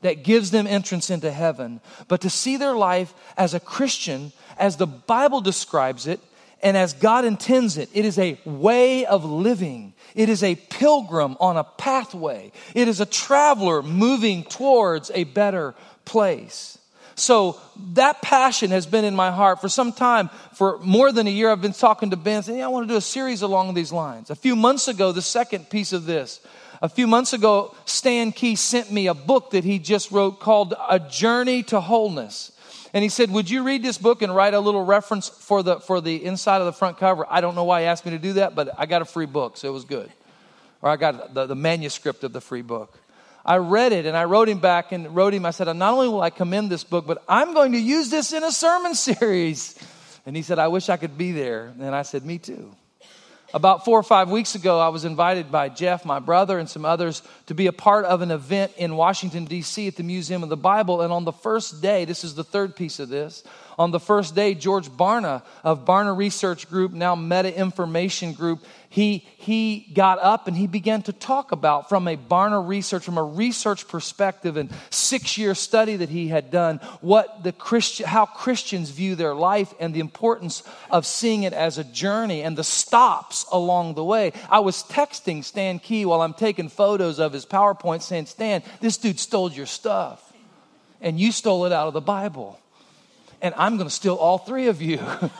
that 0.00 0.24
gives 0.24 0.50
them 0.50 0.66
entrance 0.66 1.10
into 1.10 1.30
heaven, 1.30 1.80
but 2.08 2.20
to 2.20 2.30
see 2.30 2.56
their 2.56 2.76
life 2.76 3.12
as 3.36 3.54
a 3.54 3.60
Christian, 3.60 4.32
as 4.58 4.76
the 4.76 4.86
Bible 4.86 5.40
describes 5.40 6.06
it, 6.06 6.20
and 6.66 6.76
as 6.76 6.94
God 6.94 7.24
intends 7.24 7.78
it. 7.78 7.88
It 7.92 8.04
is 8.04 8.18
a 8.18 8.40
way 8.44 9.06
of 9.06 9.24
living. 9.24 9.94
It 10.16 10.28
is 10.28 10.42
a 10.42 10.56
pilgrim 10.56 11.36
on 11.38 11.56
a 11.56 11.62
pathway. 11.62 12.50
It 12.74 12.88
is 12.88 13.00
a 13.00 13.06
traveler 13.06 13.84
moving 13.84 14.42
towards 14.42 15.12
a 15.14 15.22
better 15.22 15.76
place. 16.04 16.76
So 17.14 17.56
that 17.92 18.20
passion 18.20 18.72
has 18.72 18.84
been 18.84 19.04
in 19.04 19.14
my 19.14 19.30
heart 19.30 19.60
for 19.60 19.68
some 19.68 19.92
time. 19.92 20.28
For 20.54 20.78
more 20.78 21.12
than 21.12 21.28
a 21.28 21.30
year, 21.30 21.50
I've 21.50 21.62
been 21.62 21.72
talking 21.72 22.10
to 22.10 22.16
Ben 22.16 22.42
saying, 22.42 22.58
yeah, 22.58 22.64
I 22.64 22.68
want 22.68 22.88
to 22.88 22.92
do 22.92 22.98
a 22.98 23.00
series 23.00 23.42
along 23.42 23.74
these 23.74 23.92
lines. 23.92 24.30
A 24.30 24.34
few 24.34 24.56
months 24.56 24.88
ago, 24.88 25.12
the 25.12 25.22
second 25.22 25.70
piece 25.70 25.92
of 25.92 26.04
this, 26.04 26.40
a 26.82 26.88
few 26.88 27.06
months 27.06 27.32
ago, 27.32 27.76
Stan 27.84 28.32
Key 28.32 28.56
sent 28.56 28.90
me 28.90 29.06
a 29.06 29.14
book 29.14 29.52
that 29.52 29.62
he 29.62 29.78
just 29.78 30.10
wrote 30.10 30.40
called 30.40 30.74
A 30.90 30.98
Journey 30.98 31.62
to 31.62 31.80
Wholeness. 31.80 32.50
And 32.96 33.02
he 33.02 33.10
said, 33.10 33.30
Would 33.30 33.50
you 33.50 33.62
read 33.62 33.82
this 33.82 33.98
book 33.98 34.22
and 34.22 34.34
write 34.34 34.54
a 34.54 34.58
little 34.58 34.82
reference 34.82 35.28
for 35.28 35.62
the, 35.62 35.80
for 35.80 36.00
the 36.00 36.24
inside 36.24 36.62
of 36.62 36.64
the 36.64 36.72
front 36.72 36.96
cover? 36.96 37.26
I 37.28 37.42
don't 37.42 37.54
know 37.54 37.64
why 37.64 37.82
he 37.82 37.86
asked 37.86 38.06
me 38.06 38.12
to 38.12 38.18
do 38.18 38.32
that, 38.32 38.54
but 38.54 38.70
I 38.78 38.86
got 38.86 39.02
a 39.02 39.04
free 39.04 39.26
book, 39.26 39.58
so 39.58 39.68
it 39.68 39.70
was 39.70 39.84
good. 39.84 40.10
Or 40.80 40.88
I 40.88 40.96
got 40.96 41.34
the, 41.34 41.44
the 41.44 41.54
manuscript 41.54 42.24
of 42.24 42.32
the 42.32 42.40
free 42.40 42.62
book. 42.62 42.98
I 43.44 43.58
read 43.58 43.92
it 43.92 44.06
and 44.06 44.16
I 44.16 44.24
wrote 44.24 44.48
him 44.48 44.60
back 44.60 44.92
and 44.92 45.14
wrote 45.14 45.34
him, 45.34 45.44
I 45.44 45.50
said, 45.50 45.70
Not 45.76 45.92
only 45.92 46.08
will 46.08 46.22
I 46.22 46.30
commend 46.30 46.70
this 46.70 46.84
book, 46.84 47.06
but 47.06 47.22
I'm 47.28 47.52
going 47.52 47.72
to 47.72 47.78
use 47.78 48.08
this 48.08 48.32
in 48.32 48.42
a 48.42 48.50
sermon 48.50 48.94
series. 49.10 49.78
And 50.24 50.34
he 50.34 50.40
said, 50.40 50.58
I 50.58 50.68
wish 50.68 50.88
I 50.88 50.96
could 50.96 51.18
be 51.18 51.32
there. 51.32 51.74
And 51.78 51.94
I 51.94 52.00
said, 52.00 52.24
Me 52.24 52.38
too. 52.38 52.74
About 53.54 53.84
four 53.84 53.98
or 53.98 54.02
five 54.02 54.28
weeks 54.28 54.54
ago, 54.54 54.80
I 54.80 54.88
was 54.88 55.04
invited 55.04 55.52
by 55.52 55.68
Jeff, 55.68 56.04
my 56.04 56.18
brother, 56.18 56.58
and 56.58 56.68
some 56.68 56.84
others 56.84 57.22
to 57.46 57.54
be 57.54 57.68
a 57.68 57.72
part 57.72 58.04
of 58.04 58.20
an 58.20 58.30
event 58.30 58.72
in 58.76 58.96
Washington, 58.96 59.44
D.C. 59.44 59.86
at 59.86 59.96
the 59.96 60.02
Museum 60.02 60.42
of 60.42 60.48
the 60.48 60.56
Bible. 60.56 61.00
And 61.00 61.12
on 61.12 61.24
the 61.24 61.32
first 61.32 61.80
day, 61.80 62.04
this 62.04 62.24
is 62.24 62.34
the 62.34 62.44
third 62.44 62.74
piece 62.74 62.98
of 62.98 63.08
this, 63.08 63.44
on 63.78 63.90
the 63.90 64.00
first 64.00 64.34
day, 64.34 64.54
George 64.54 64.88
Barna 64.88 65.42
of 65.62 65.84
Barna 65.84 66.16
Research 66.16 66.68
Group, 66.68 66.92
now 66.92 67.14
Meta 67.14 67.54
Information 67.54 68.32
Group, 68.32 68.64
he, 68.88 69.18
he 69.36 69.90
got 69.92 70.18
up 70.20 70.48
and 70.48 70.56
he 70.56 70.66
began 70.66 71.02
to 71.02 71.12
talk 71.12 71.52
about 71.52 71.88
from 71.88 72.08
a 72.08 72.16
Barna 72.16 72.66
research, 72.66 73.04
from 73.04 73.18
a 73.18 73.22
research 73.22 73.86
perspective 73.88 74.56
and 74.56 74.70
six 74.88 75.36
year 75.36 75.54
study 75.54 75.96
that 75.96 76.08
he 76.08 76.28
had 76.28 76.50
done, 76.50 76.78
what 77.02 77.42
the 77.42 77.52
Christian, 77.52 78.06
how 78.06 78.24
Christians 78.24 78.88
view 78.88 79.14
their 79.14 79.34
life 79.34 79.74
and 79.78 79.92
the 79.92 80.00
importance 80.00 80.62
of 80.90 81.04
seeing 81.04 81.42
it 81.42 81.52
as 81.52 81.76
a 81.76 81.84
journey 81.84 82.42
and 82.42 82.56
the 82.56 82.64
stops 82.64 83.44
along 83.52 83.94
the 83.94 84.04
way. 84.04 84.32
I 84.48 84.60
was 84.60 84.82
texting 84.84 85.44
Stan 85.44 85.78
Key 85.78 86.06
while 86.06 86.22
I'm 86.22 86.34
taking 86.34 86.70
photos 86.70 87.18
of 87.18 87.34
his 87.34 87.44
PowerPoint 87.44 88.00
saying, 88.00 88.26
Stan, 88.26 88.62
this 88.80 88.96
dude 88.96 89.20
stole 89.20 89.52
your 89.52 89.66
stuff 89.66 90.32
and 91.02 91.20
you 91.20 91.32
stole 91.32 91.66
it 91.66 91.72
out 91.72 91.88
of 91.88 91.92
the 91.92 92.00
Bible 92.00 92.58
and 93.42 93.54
I'm 93.56 93.76
going 93.76 93.88
to 93.88 93.94
steal 93.94 94.14
all 94.14 94.38
three 94.38 94.68
of 94.68 94.80
you. 94.80 95.00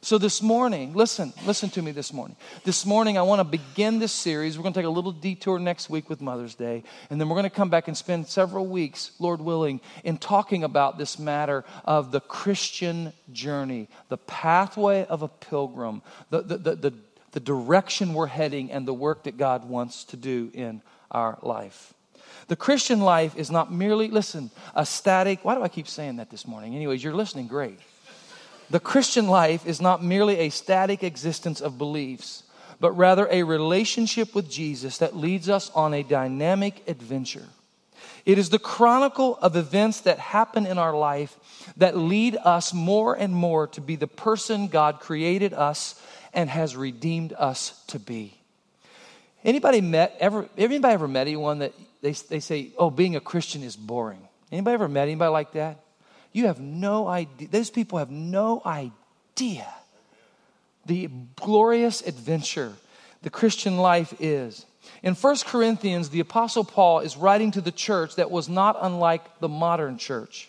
so 0.00 0.18
this 0.18 0.40
morning, 0.40 0.94
listen, 0.94 1.32
listen 1.44 1.70
to 1.70 1.82
me 1.82 1.90
this 1.90 2.12
morning. 2.12 2.36
This 2.64 2.86
morning, 2.86 3.18
I 3.18 3.22
want 3.22 3.40
to 3.40 3.44
begin 3.44 3.98
this 3.98 4.12
series. 4.12 4.56
We're 4.56 4.62
going 4.62 4.74
to 4.74 4.80
take 4.80 4.86
a 4.86 4.90
little 4.90 5.12
detour 5.12 5.58
next 5.58 5.90
week 5.90 6.08
with 6.08 6.20
Mother's 6.20 6.54
Day, 6.54 6.84
and 7.10 7.20
then 7.20 7.28
we're 7.28 7.36
going 7.36 7.44
to 7.44 7.50
come 7.50 7.70
back 7.70 7.88
and 7.88 7.96
spend 7.96 8.26
several 8.26 8.66
weeks, 8.66 9.12
Lord 9.18 9.40
willing, 9.40 9.80
in 10.04 10.18
talking 10.18 10.64
about 10.64 10.98
this 10.98 11.18
matter 11.18 11.64
of 11.84 12.12
the 12.12 12.20
Christian 12.20 13.12
journey, 13.32 13.88
the 14.08 14.18
pathway 14.18 15.06
of 15.06 15.22
a 15.22 15.28
pilgrim, 15.28 16.02
the, 16.30 16.42
the, 16.42 16.56
the, 16.58 16.74
the, 16.76 16.94
the 17.32 17.40
direction 17.40 18.14
we're 18.14 18.26
heading, 18.26 18.70
and 18.70 18.86
the 18.86 18.94
work 18.94 19.24
that 19.24 19.36
God 19.36 19.68
wants 19.68 20.04
to 20.04 20.16
do 20.16 20.50
in 20.54 20.82
our 21.10 21.38
life. 21.42 21.92
The 22.48 22.56
Christian 22.56 23.00
life 23.00 23.36
is 23.36 23.50
not 23.50 23.72
merely, 23.72 24.08
listen, 24.08 24.50
a 24.74 24.86
static. 24.86 25.44
Why 25.44 25.54
do 25.54 25.62
I 25.62 25.68
keep 25.68 25.88
saying 25.88 26.16
that 26.16 26.30
this 26.30 26.46
morning? 26.46 26.74
Anyways, 26.74 27.02
you're 27.02 27.14
listening, 27.14 27.48
great. 27.48 27.78
The 28.70 28.80
Christian 28.80 29.28
life 29.28 29.66
is 29.66 29.80
not 29.80 30.02
merely 30.02 30.38
a 30.40 30.50
static 30.50 31.02
existence 31.02 31.60
of 31.60 31.78
beliefs, 31.78 32.44
but 32.80 32.92
rather 32.92 33.28
a 33.30 33.42
relationship 33.42 34.34
with 34.34 34.50
Jesus 34.50 34.98
that 34.98 35.16
leads 35.16 35.48
us 35.48 35.70
on 35.70 35.94
a 35.94 36.02
dynamic 36.02 36.88
adventure. 36.88 37.46
It 38.24 38.38
is 38.38 38.50
the 38.50 38.58
chronicle 38.58 39.38
of 39.40 39.54
events 39.54 40.00
that 40.00 40.18
happen 40.18 40.66
in 40.66 40.78
our 40.78 40.96
life 40.96 41.36
that 41.76 41.96
lead 41.96 42.36
us 42.36 42.74
more 42.74 43.14
and 43.14 43.32
more 43.32 43.68
to 43.68 43.80
be 43.80 43.94
the 43.96 44.08
person 44.08 44.66
God 44.66 44.98
created 44.98 45.52
us 45.52 46.00
and 46.32 46.50
has 46.50 46.76
redeemed 46.76 47.32
us 47.32 47.84
to 47.86 48.00
be. 48.00 48.36
Anybody 49.44 49.80
met 49.80 50.16
ever 50.18 50.48
anybody 50.58 50.92
ever 50.92 51.06
met 51.06 51.28
anyone 51.28 51.60
that 51.60 51.72
they, 52.02 52.12
they 52.12 52.40
say, 52.40 52.72
oh, 52.78 52.90
being 52.90 53.16
a 53.16 53.20
Christian 53.20 53.62
is 53.62 53.76
boring. 53.76 54.26
Anybody 54.52 54.74
ever 54.74 54.88
met 54.88 55.02
anybody 55.02 55.30
like 55.30 55.52
that? 55.52 55.80
You 56.32 56.46
have 56.46 56.60
no 56.60 57.08
idea. 57.08 57.48
Those 57.48 57.70
people 57.70 57.98
have 57.98 58.10
no 58.10 58.62
idea 58.64 59.66
the 60.86 61.10
glorious 61.36 62.00
adventure 62.06 62.72
the 63.22 63.30
Christian 63.30 63.76
life 63.78 64.14
is. 64.20 64.66
In 65.02 65.14
1 65.14 65.36
Corinthians, 65.46 66.10
the 66.10 66.20
Apostle 66.20 66.62
Paul 66.62 67.00
is 67.00 67.16
writing 67.16 67.50
to 67.52 67.60
the 67.60 67.72
church 67.72 68.16
that 68.16 68.30
was 68.30 68.48
not 68.48 68.76
unlike 68.80 69.40
the 69.40 69.48
modern 69.48 69.98
church. 69.98 70.48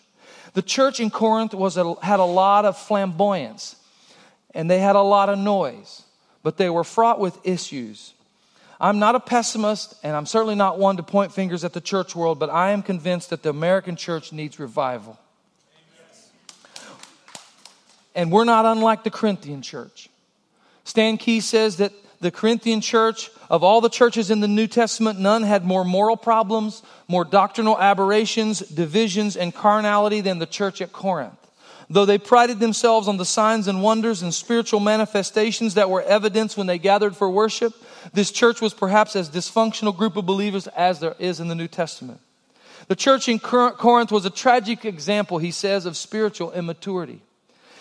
The 0.54 0.62
church 0.62 1.00
in 1.00 1.10
Corinth 1.10 1.54
was 1.54 1.76
a, 1.76 1.94
had 2.02 2.20
a 2.20 2.24
lot 2.24 2.64
of 2.64 2.78
flamboyance 2.78 3.76
and 4.54 4.70
they 4.70 4.78
had 4.78 4.96
a 4.96 5.02
lot 5.02 5.28
of 5.28 5.38
noise, 5.38 6.02
but 6.42 6.56
they 6.56 6.70
were 6.70 6.84
fraught 6.84 7.18
with 7.20 7.38
issues. 7.44 8.14
I'm 8.80 8.98
not 9.00 9.16
a 9.16 9.20
pessimist, 9.20 9.94
and 10.04 10.14
I'm 10.14 10.26
certainly 10.26 10.54
not 10.54 10.78
one 10.78 10.96
to 10.98 11.02
point 11.02 11.32
fingers 11.32 11.64
at 11.64 11.72
the 11.72 11.80
church 11.80 12.14
world, 12.14 12.38
but 12.38 12.48
I 12.48 12.70
am 12.70 12.82
convinced 12.82 13.30
that 13.30 13.42
the 13.42 13.50
American 13.50 13.96
church 13.96 14.32
needs 14.32 14.60
revival. 14.60 15.18
And 18.14 18.30
we're 18.30 18.44
not 18.44 18.66
unlike 18.66 19.04
the 19.04 19.10
Corinthian 19.10 19.62
church. 19.62 20.08
Stan 20.84 21.16
Key 21.18 21.40
says 21.40 21.76
that 21.76 21.92
the 22.20 22.30
Corinthian 22.30 22.80
church, 22.80 23.30
of 23.50 23.62
all 23.62 23.80
the 23.80 23.88
churches 23.88 24.30
in 24.30 24.40
the 24.40 24.48
New 24.48 24.66
Testament, 24.66 25.18
none 25.18 25.42
had 25.42 25.64
more 25.64 25.84
moral 25.84 26.16
problems, 26.16 26.82
more 27.06 27.24
doctrinal 27.24 27.78
aberrations, 27.78 28.60
divisions, 28.60 29.36
and 29.36 29.54
carnality 29.54 30.20
than 30.20 30.38
the 30.38 30.46
church 30.46 30.80
at 30.80 30.92
Corinth. 30.92 31.34
Though 31.90 32.04
they 32.04 32.18
prided 32.18 32.60
themselves 32.60 33.08
on 33.08 33.16
the 33.16 33.24
signs 33.24 33.66
and 33.66 33.82
wonders 33.82 34.22
and 34.22 34.34
spiritual 34.34 34.80
manifestations 34.80 35.74
that 35.74 35.90
were 35.90 36.02
evidence 36.02 36.56
when 36.56 36.66
they 36.66 36.78
gathered 36.78 37.16
for 37.16 37.30
worship, 37.30 37.72
this 38.12 38.30
church 38.30 38.60
was 38.60 38.74
perhaps 38.74 39.16
as 39.16 39.28
dysfunctional 39.28 39.96
group 39.96 40.16
of 40.16 40.26
believers 40.26 40.66
as 40.68 41.00
there 41.00 41.16
is 41.18 41.40
in 41.40 41.48
the 41.48 41.54
New 41.54 41.68
Testament. 41.68 42.20
The 42.88 42.96
church 42.96 43.28
in 43.28 43.38
Corinth 43.38 44.10
was 44.10 44.24
a 44.24 44.30
tragic 44.30 44.84
example, 44.84 45.38
he 45.38 45.50
says, 45.50 45.84
of 45.84 45.96
spiritual 45.96 46.52
immaturity. 46.52 47.20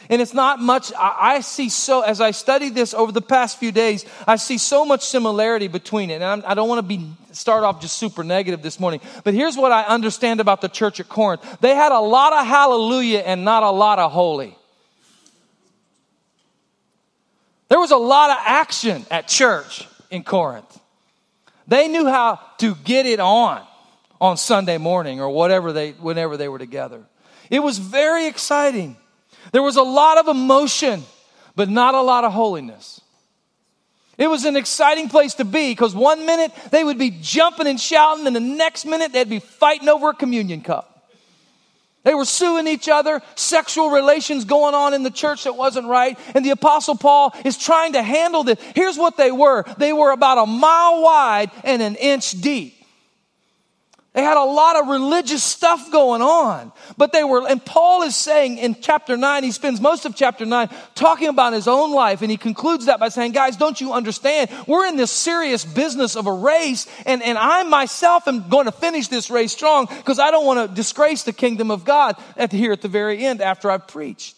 And 0.09 0.21
it's 0.21 0.33
not 0.33 0.59
much, 0.59 0.93
I, 0.97 1.41
see 1.41 1.69
so, 1.69 2.01
as 2.01 2.21
I 2.21 2.31
studied 2.31 2.75
this 2.75 2.93
over 2.93 3.11
the 3.11 3.21
past 3.21 3.59
few 3.59 3.73
days, 3.73 4.05
I 4.25 4.37
see 4.37 4.57
so 4.57 4.85
much 4.85 5.03
similarity 5.03 5.67
between 5.67 6.09
it. 6.09 6.21
And 6.21 6.43
I 6.45 6.53
do 6.53 6.61
not 6.61 6.67
want 6.67 6.79
to 6.79 6.83
be, 6.83 7.09
start 7.33 7.63
off 7.63 7.81
just 7.81 7.97
super 7.97 8.23
negative 8.23 8.61
this 8.61 8.79
morning. 8.79 9.01
But 9.25 9.33
here's 9.33 9.57
what 9.57 9.73
I 9.73 9.83
understand 9.83 10.39
about 10.39 10.61
the 10.61 10.69
church 10.69 10.99
at 10.99 11.09
Corinth 11.09 11.41
they 11.59 11.75
had 11.75 11.91
a 11.91 11.99
lot 11.99 12.31
of 12.33 12.45
hallelujah 12.45 13.19
and 13.19 13.43
not 13.43 13.63
a 13.63 13.69
lot 13.69 13.99
of 13.99 14.11
holy. 14.11 14.55
There 17.69 17.79
was 17.79 17.91
a 17.91 17.97
lot 17.97 18.29
of 18.29 18.37
action 18.45 19.05
at 19.11 19.27
church 19.27 19.87
in 20.09 20.23
Corinth. 20.23 20.79
They 21.67 21.87
knew 21.87 22.07
how 22.07 22.39
to 22.59 22.75
get 22.75 23.05
it 23.05 23.19
on. 23.19 23.61
on 24.19 24.35
Sunday 24.35 24.79
morning 24.79 25.21
or 25.21 25.29
whatever 25.29 25.71
they, 25.71 25.91
whenever 25.91 26.37
they 26.37 26.47
were 26.47 26.57
together. 26.57 27.03
It 27.51 27.59
was 27.59 27.77
very 27.77 28.25
exciting. 28.25 28.97
There 29.51 29.61
was 29.61 29.75
a 29.75 29.83
lot 29.83 30.17
of 30.17 30.27
emotion, 30.27 31.03
but 31.55 31.69
not 31.69 31.93
a 31.93 32.01
lot 32.01 32.23
of 32.23 32.33
holiness. 32.33 32.99
It 34.17 34.27
was 34.27 34.45
an 34.45 34.55
exciting 34.55 35.07
place 35.09 35.35
to 35.35 35.45
be 35.45 35.69
because 35.69 35.93
one 35.93 36.25
minute 36.25 36.51
they 36.71 36.83
would 36.83 36.97
be 36.97 37.11
jumping 37.21 37.67
and 37.67 37.79
shouting, 37.79 38.25
and 38.25 38.35
the 38.35 38.39
next 38.39 38.85
minute 38.85 39.13
they'd 39.13 39.29
be 39.29 39.39
fighting 39.39 39.87
over 39.87 40.09
a 40.09 40.15
communion 40.15 40.61
cup. 40.61 40.96
They 42.07 42.15
were 42.15 42.23
suing 42.23 42.67
each 42.67 42.87
other, 42.87 43.21
sexual 43.35 43.89
relations 43.89 44.45
going 44.45 44.73
on 44.73 44.93
in 44.93 45.03
the 45.03 45.11
church 45.11 45.43
that 45.43 45.57
wasn't 45.57 45.87
right. 45.87 46.17
And 46.33 46.45
the 46.45 46.51
Apostle 46.51 46.95
Paul 46.95 47.35
is 47.43 47.57
trying 47.57 47.91
to 47.93 48.01
handle 48.01 48.45
this. 48.45 48.57
Here's 48.75 48.97
what 48.97 49.17
they 49.17 49.29
were 49.29 49.65
they 49.77 49.91
were 49.91 50.11
about 50.11 50.37
a 50.37 50.45
mile 50.45 51.01
wide 51.01 51.51
and 51.65 51.81
an 51.81 51.95
inch 51.95 52.31
deep. 52.39 52.76
They 54.17 54.23
had 54.23 54.37
a 54.37 54.43
lot 54.43 54.77
of 54.77 54.87
religious 54.87 55.43
stuff 55.43 55.91
going 55.91 56.23
on, 56.23 56.71
but 56.97 57.11
they 57.11 57.23
were, 57.23 57.47
and 57.47 57.63
Paul 57.63 58.01
is 58.01 58.15
saying 58.15 58.57
in 58.57 58.81
chapter 58.81 59.15
9, 59.15 59.43
he 59.43 59.51
spends 59.51 59.79
most 59.79 60.07
of 60.07 60.15
chapter 60.15 60.43
9 60.43 60.69
talking 60.95 61.27
about 61.27 61.53
his 61.53 61.67
own 61.67 61.93
life, 61.93 62.23
and 62.23 62.31
he 62.31 62.37
concludes 62.37 62.87
that 62.87 62.99
by 62.99 63.09
saying, 63.09 63.33
Guys, 63.33 63.57
don't 63.57 63.79
you 63.79 63.93
understand? 63.93 64.49
We're 64.65 64.87
in 64.87 64.95
this 64.95 65.11
serious 65.11 65.63
business 65.63 66.15
of 66.15 66.25
a 66.25 66.33
race, 66.33 66.87
and, 67.05 67.21
and 67.21 67.37
I 67.37 67.61
myself 67.61 68.27
am 68.27 68.49
going 68.49 68.65
to 68.65 68.71
finish 68.71 69.07
this 69.07 69.29
race 69.29 69.51
strong 69.51 69.85
because 69.85 70.17
I 70.17 70.31
don't 70.31 70.47
want 70.47 70.67
to 70.67 70.75
disgrace 70.75 71.21
the 71.21 71.31
kingdom 71.31 71.69
of 71.69 71.85
God 71.85 72.15
at 72.35 72.51
here 72.51 72.71
at 72.71 72.81
the 72.81 72.87
very 72.87 73.23
end 73.23 73.39
after 73.39 73.69
I've 73.69 73.87
preached. 73.87 74.35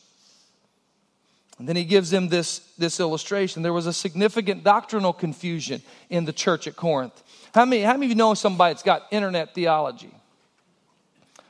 And 1.57 1.69
then 1.69 1.77
he 1.77 1.86
gives 1.86 2.09
them 2.09 2.27
this, 2.27 2.59
this 2.77 3.00
illustration. 3.00 3.63
There 3.63 3.71
was 3.71 3.88
a 3.88 3.93
significant 3.93 4.65
doctrinal 4.65 5.13
confusion 5.13 5.81
in 6.09 6.25
the 6.25 6.33
church 6.33 6.67
at 6.67 6.75
Corinth. 6.75 7.24
How 7.53 7.65
many, 7.65 7.82
how 7.82 7.94
many 7.94 8.06
of 8.06 8.10
you 8.10 8.15
know 8.15 8.34
somebody 8.34 8.74
that's 8.74 8.84
got 8.84 9.08
internet 9.12 9.53
theology? 9.53 10.13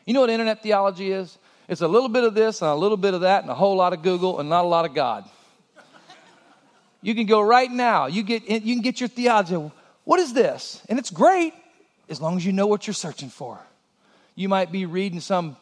You 0.06 0.14
know 0.14 0.22
what 0.22 0.30
internet 0.30 0.64
theology 0.64 1.12
is? 1.12 1.38
It's 1.68 1.82
a 1.82 1.88
little 1.88 2.10
bit 2.10 2.24
of 2.24 2.34
this 2.34 2.62
and 2.62 2.72
a 2.72 2.76
little 2.76 2.98
bit 2.98 3.14
of 3.14 3.22
that 3.22 3.44
and 3.44 3.52
a 3.52 3.56
whole 3.56 3.76
lot 3.76 3.94
of 3.94 4.02
Google 4.02 4.40
and 4.40 4.50
not 4.50 4.66
a 4.66 4.68
lot 4.68 4.86
of 4.86 4.94
God. 4.94 5.26
You 7.02 7.16
can 7.16 7.26
go 7.26 7.42
right 7.42 7.70
now. 7.70 8.08
You, 8.08 8.24
get, 8.24 8.50
you 8.50 8.76
can 8.76 8.82
get 8.82 9.00
your 9.00 9.10
theology. 9.10 9.72
What 10.04 10.20
is 10.20 10.34
this? 10.34 10.82
And 10.90 10.98
it's 10.98 11.12
great 11.12 11.54
as 12.10 12.20
long 12.20 12.38
as 12.38 12.46
you 12.46 12.52
know 12.52 12.68
what 12.68 12.88
you're 12.88 12.94
searching 12.94 13.30
for. 13.30 13.60
You 14.36 14.50
might 14.50 14.72
be 14.72 14.86
reading 14.86 15.20
some 15.20 15.58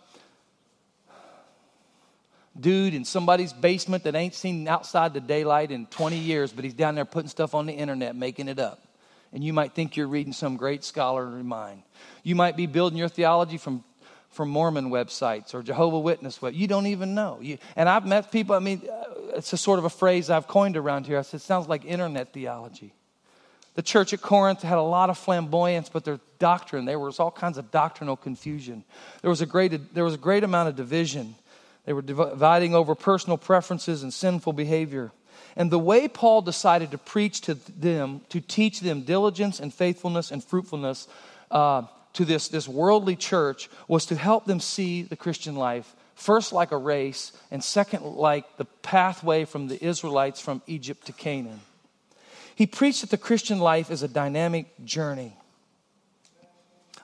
dude 2.59 2.93
in 2.93 3.05
somebody's 3.05 3.53
basement 3.53 4.03
that 4.05 4.15
ain't 4.15 4.33
seen 4.33 4.67
outside 4.67 5.13
the 5.13 5.19
daylight 5.19 5.71
in 5.71 5.87
20 5.87 6.17
years, 6.17 6.51
but 6.51 6.63
he's 6.63 6.73
down 6.73 6.95
there 6.95 7.05
putting 7.05 7.29
stuff 7.29 7.53
on 7.53 7.65
the 7.65 7.73
internet, 7.73 8.15
making 8.15 8.47
it 8.47 8.59
up 8.59 8.86
and 9.33 9.43
you 9.43 9.53
might 9.53 9.73
think 9.73 9.95
you're 9.95 10.07
reading 10.07 10.33
some 10.33 10.57
great 10.57 10.83
scholarly 10.83 11.43
mind. 11.43 11.83
You 12.23 12.35
might 12.35 12.57
be 12.57 12.65
building 12.65 12.97
your 12.97 13.09
theology 13.09 13.57
from, 13.57 13.83
from 14.29 14.49
Mormon 14.49 14.89
websites 14.89 15.53
or 15.53 15.61
Jehovah 15.63 15.99
Witness 15.99 16.41
web. 16.41 16.53
You 16.53 16.67
don't 16.67 16.87
even 16.87 17.13
know. 17.13 17.39
You, 17.41 17.57
and 17.75 17.89
I've 17.89 18.05
met 18.05 18.31
people. 18.31 18.55
I 18.55 18.59
mean, 18.59 18.81
uh, 18.89 19.37
it's 19.37 19.53
a 19.53 19.57
sort 19.57 19.79
of 19.79 19.85
a 19.85 19.89
phrase 19.89 20.29
I've 20.29 20.47
coined 20.47 20.77
around 20.77 21.05
here. 21.05 21.19
I 21.19 21.21
said 21.21 21.41
it 21.41 21.43
sounds 21.43 21.67
like 21.67 21.85
internet 21.85 22.33
theology. 22.33 22.93
The 23.75 23.83
church 23.83 24.11
at 24.11 24.21
Corinth 24.21 24.63
had 24.63 24.79
a 24.79 24.81
lot 24.81 25.11
of 25.11 25.19
flamboyance, 25.19 25.87
but 25.89 26.03
their 26.03 26.19
doctrine 26.39 26.85
there 26.85 26.97
was 26.97 27.19
all 27.19 27.29
kinds 27.29 27.59
of 27.59 27.69
doctrinal 27.69 28.15
confusion. 28.15 28.83
There 29.21 29.29
was 29.29 29.41
a 29.41 29.45
great 29.45 29.93
there 29.93 30.03
was 30.03 30.15
a 30.15 30.17
great 30.17 30.43
amount 30.43 30.69
of 30.69 30.75
division. 30.75 31.35
They 31.85 31.93
were 31.93 32.01
dividing 32.01 32.73
over 32.73 32.95
personal 32.95 33.37
preferences 33.37 34.01
and 34.01 34.11
sinful 34.11 34.53
behavior. 34.53 35.11
And 35.57 35.69
the 35.69 35.79
way 35.79 36.07
Paul 36.07 36.41
decided 36.41 36.91
to 36.91 36.97
preach 36.97 37.41
to 37.41 37.55
them, 37.55 38.21
to 38.29 38.39
teach 38.39 38.79
them 38.79 39.01
diligence 39.01 39.59
and 39.59 39.73
faithfulness 39.73 40.31
and 40.31 40.41
fruitfulness 40.41 41.07
uh, 41.51 41.83
to 42.13 42.23
this, 42.23 42.47
this 42.47 42.67
worldly 42.67 43.17
church, 43.17 43.69
was 43.89 44.05
to 44.05 44.15
help 44.15 44.45
them 44.45 44.61
see 44.61 45.01
the 45.01 45.17
Christian 45.17 45.55
life 45.55 45.93
first 46.17 46.51
like 46.51 46.71
a 46.71 46.77
race, 46.77 47.31
and 47.51 47.63
second 47.63 48.03
like 48.03 48.57
the 48.57 48.65
pathway 48.81 49.45
from 49.45 49.67
the 49.67 49.83
Israelites 49.83 50.41
from 50.41 50.63
Egypt 50.65 51.05
to 51.05 51.13
Canaan. 51.13 51.59
He 52.55 52.65
preached 52.65 53.01
that 53.01 53.11
the 53.11 53.19
Christian 53.19 53.59
life 53.59 53.91
is 53.91 54.01
a 54.01 54.07
dynamic 54.07 54.65
journey. 54.83 55.37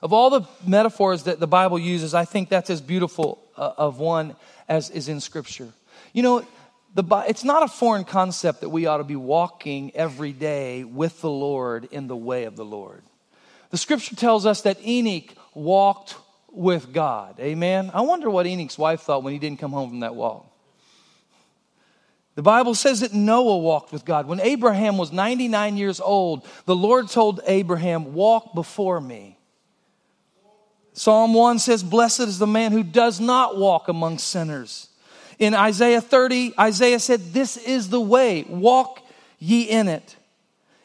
Of 0.02 0.12
all 0.12 0.30
the 0.30 0.42
metaphors 0.66 1.22
that 1.22 1.38
the 1.38 1.46
Bible 1.46 1.78
uses, 1.78 2.12
I 2.12 2.24
think 2.24 2.48
that's 2.48 2.70
as 2.70 2.80
beautiful 2.80 3.38
uh, 3.56 3.72
of 3.78 4.00
one 4.00 4.34
as 4.68 4.90
is 4.90 5.08
in 5.08 5.20
Scripture. 5.20 5.68
You 6.12 6.24
know, 6.24 6.46
the, 6.94 7.24
it's 7.28 7.42
not 7.42 7.64
a 7.64 7.68
foreign 7.68 8.04
concept 8.04 8.60
that 8.60 8.68
we 8.68 8.86
ought 8.86 8.98
to 8.98 9.04
be 9.04 9.16
walking 9.16 9.94
every 9.96 10.32
day 10.32 10.84
with 10.84 11.20
the 11.20 11.30
Lord 11.30 11.88
in 11.90 12.06
the 12.06 12.16
way 12.16 12.44
of 12.44 12.54
the 12.54 12.64
Lord. 12.64 13.02
The 13.70 13.76
scripture 13.76 14.14
tells 14.14 14.46
us 14.46 14.62
that 14.62 14.78
Enoch 14.86 15.34
walked 15.54 16.14
with 16.52 16.92
God. 16.92 17.40
Amen. 17.40 17.90
I 17.92 18.02
wonder 18.02 18.30
what 18.30 18.46
Enoch's 18.46 18.78
wife 18.78 19.00
thought 19.00 19.24
when 19.24 19.32
he 19.32 19.40
didn't 19.40 19.58
come 19.58 19.72
home 19.72 19.90
from 19.90 20.00
that 20.00 20.14
walk. 20.14 20.46
The 22.36 22.42
Bible 22.42 22.74
says 22.74 23.00
that 23.00 23.12
Noah 23.12 23.58
walked 23.58 23.92
with 23.92 24.04
God. 24.04 24.26
When 24.26 24.40
Abraham 24.40 24.96
was 24.96 25.12
99 25.12 25.76
years 25.76 26.00
old, 26.00 26.46
the 26.64 26.76
Lord 26.76 27.08
told 27.08 27.40
Abraham, 27.46 28.14
Walk 28.14 28.54
before 28.54 29.00
me. 29.00 29.38
Psalm 30.92 31.34
1 31.34 31.58
says, 31.58 31.82
Blessed 31.82 32.20
is 32.20 32.38
the 32.38 32.46
man 32.46 32.70
who 32.70 32.84
does 32.84 33.20
not 33.20 33.56
walk 33.56 33.88
among 33.88 34.18
sinners 34.18 34.88
in 35.38 35.54
Isaiah 35.54 36.00
30, 36.00 36.54
Isaiah 36.58 37.00
said, 37.00 37.32
This 37.32 37.56
is 37.56 37.88
the 37.88 38.00
way, 38.00 38.44
walk 38.48 39.00
ye 39.38 39.62
in 39.62 39.88
it. 39.88 40.16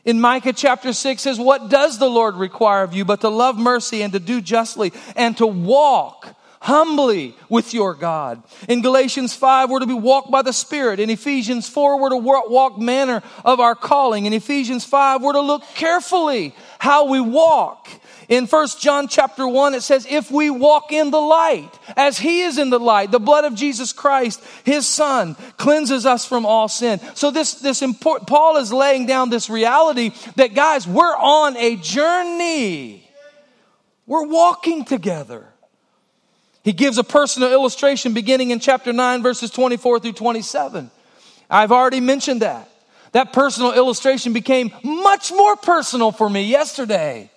In 0.06 0.22
Micah 0.22 0.54
chapter 0.54 0.94
6 0.94 1.22
says, 1.22 1.40
What 1.40 1.70
does 1.70 2.00
the 2.00 2.10
Lord 2.10 2.36
require 2.36 2.84
of 2.84 2.94
you 2.94 3.06
but 3.06 3.22
to 3.22 3.30
love 3.30 3.58
mercy 3.58 4.02
and 4.02 4.14
to 4.14 4.20
do 4.20 4.42
justly 4.42 4.94
and 5.16 5.38
to 5.38 5.46
walk 5.46 6.36
humbly 6.62 7.36
with 7.50 7.74
your 7.74 7.94
God? 7.94 8.42
In 8.68 8.82
Galatians 8.82 9.36
5, 9.36 9.70
we're 9.70 9.80
to 9.80 9.86
be 9.86 9.94
walked 9.94 10.32
by 10.32 10.42
the 10.42 10.54
Spirit. 10.54 11.00
In 11.00 11.10
Ephesians 11.10 11.68
4, 11.70 12.00
we're 12.00 12.10
to 12.10 12.18
walk 12.18 12.80
manner 12.80 13.22
of 13.44 13.60
our 13.60 13.76
calling. 13.76 14.26
In 14.26 14.34
Ephesians 14.34 14.86
5, 14.86 15.22
we're 15.22 15.34
to 15.34 15.42
look 15.42 15.64
carefully 15.76 16.56
how 16.80 17.06
we 17.06 17.20
walk. 17.20 17.90
In 18.30 18.46
First 18.46 18.80
John 18.80 19.08
chapter 19.08 19.48
1, 19.48 19.74
it 19.74 19.82
says, 19.82 20.06
if 20.08 20.30
we 20.30 20.52
walk 20.52 20.92
in 20.92 21.10
the 21.10 21.20
light, 21.20 21.72
as 21.98 22.20
he 22.20 22.42
is 22.42 22.60
in 22.60 22.70
the 22.70 22.80
light, 22.80 23.10
the 23.10 23.20
blood 23.20 23.44
of 23.44 23.56
Jesus 23.56 23.92
Christ, 23.92 24.39
his 24.63 24.88
son, 24.88 25.36
cleanses 25.58 26.06
us 26.06 26.28
from 26.28 26.46
all 26.46 26.68
sin. 26.68 27.00
So 27.15 27.32
this, 27.32 27.56
this 27.56 27.82
important, 27.82 28.30
Paul 28.30 28.58
is 28.58 28.72
laying 28.72 29.08
down 29.08 29.32
this 29.32 29.50
reality 29.50 30.12
that 30.36 30.54
guys, 30.54 30.88
we're 30.88 31.15
on 31.18 31.58
a 31.58 31.76
journey. 31.78 33.04
We're 34.06 34.28
walking 34.28 34.86
together. 34.86 35.48
He 36.63 36.74
gives 36.74 37.00
a 37.00 37.04
personal 37.04 37.52
illustration 37.52 38.13
beginning 38.13 38.52
in 38.52 38.60
chapter 38.60 38.94
9, 38.94 39.24
verses 39.24 39.50
24 39.50 40.02
through 40.02 40.13
27. 40.13 40.92
I've 41.50 41.72
already 41.72 42.00
mentioned 42.00 42.44
that. 42.44 42.70
That 43.13 43.34
personal 43.34 43.74
illustration 43.74 44.34
became 44.34 44.72
much 44.84 45.32
more 45.32 45.56
personal 45.56 46.12
for 46.12 46.30
me 46.30 46.44
yesterday. 46.44 47.32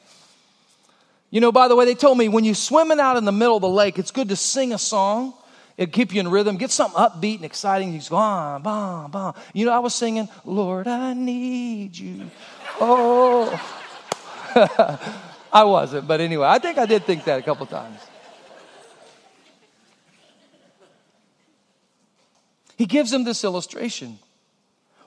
You 1.32 1.40
know, 1.40 1.50
by 1.50 1.66
the 1.66 1.74
way, 1.74 1.86
they 1.86 1.94
told 1.94 2.18
me 2.18 2.28
when 2.28 2.44
you're 2.44 2.54
swimming 2.54 3.00
out 3.00 3.16
in 3.16 3.24
the 3.24 3.32
middle 3.32 3.56
of 3.56 3.62
the 3.62 3.68
lake, 3.68 3.98
it's 3.98 4.10
good 4.10 4.28
to 4.28 4.36
sing 4.36 4.74
a 4.74 4.78
song. 4.78 5.32
It'll 5.78 5.90
keep 5.90 6.12
you 6.12 6.20
in 6.20 6.28
rhythm. 6.28 6.58
Get 6.58 6.70
something 6.70 7.00
upbeat 7.00 7.36
and 7.36 7.46
exciting. 7.46 7.94
You 7.94 8.00
go, 8.00 8.16
bah, 8.16 8.58
bah, 8.58 9.08
bah. 9.08 9.32
You 9.54 9.64
know, 9.64 9.72
I 9.72 9.78
was 9.78 9.94
singing, 9.94 10.28
Lord, 10.44 10.86
I 10.86 11.14
need 11.14 11.96
you. 11.96 12.30
Oh. 12.78 13.48
I 15.52 15.64
wasn't, 15.64 16.06
but 16.06 16.20
anyway, 16.20 16.46
I 16.46 16.58
think 16.58 16.76
I 16.76 16.84
did 16.84 17.04
think 17.04 17.24
that 17.24 17.38
a 17.38 17.42
couple 17.42 17.64
times. 17.64 17.98
He 22.76 22.84
gives 22.84 23.10
them 23.10 23.24
this 23.24 23.42
illustration. 23.42 24.18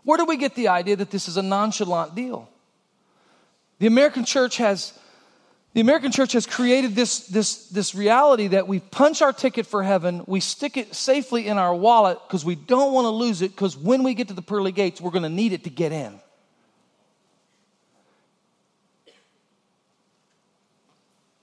Where 0.03 0.17
do 0.17 0.25
we 0.25 0.37
get 0.37 0.55
the 0.55 0.69
idea 0.69 0.95
that 0.95 1.11
this 1.11 1.27
is 1.27 1.37
a 1.37 1.43
nonchalant 1.43 2.15
deal? 2.15 2.49
The 3.77 3.85
American 3.85 4.25
church 4.25 4.57
has 4.57 4.97
the 5.75 5.81
American 5.81 6.13
church 6.13 6.31
has 6.31 6.47
created 6.47 6.95
this, 6.95 7.27
this, 7.27 7.67
this 7.67 7.93
reality 7.93 8.47
that 8.47 8.65
we 8.65 8.79
punch 8.79 9.21
our 9.21 9.33
ticket 9.33 9.65
for 9.65 9.83
heaven, 9.83 10.23
we 10.25 10.39
stick 10.39 10.77
it 10.77 10.95
safely 10.95 11.47
in 11.47 11.57
our 11.57 11.75
wallet 11.75 12.17
because 12.25 12.45
we 12.45 12.55
don't 12.55 12.93
want 12.93 13.03
to 13.03 13.09
lose 13.09 13.41
it 13.41 13.51
because 13.51 13.75
when 13.75 14.01
we 14.01 14.13
get 14.13 14.29
to 14.29 14.33
the 14.33 14.41
pearly 14.41 14.71
gates, 14.71 15.01
we're 15.01 15.11
going 15.11 15.23
to 15.23 15.29
need 15.29 15.51
it 15.51 15.65
to 15.65 15.69
get 15.69 15.91
in. 15.91 16.17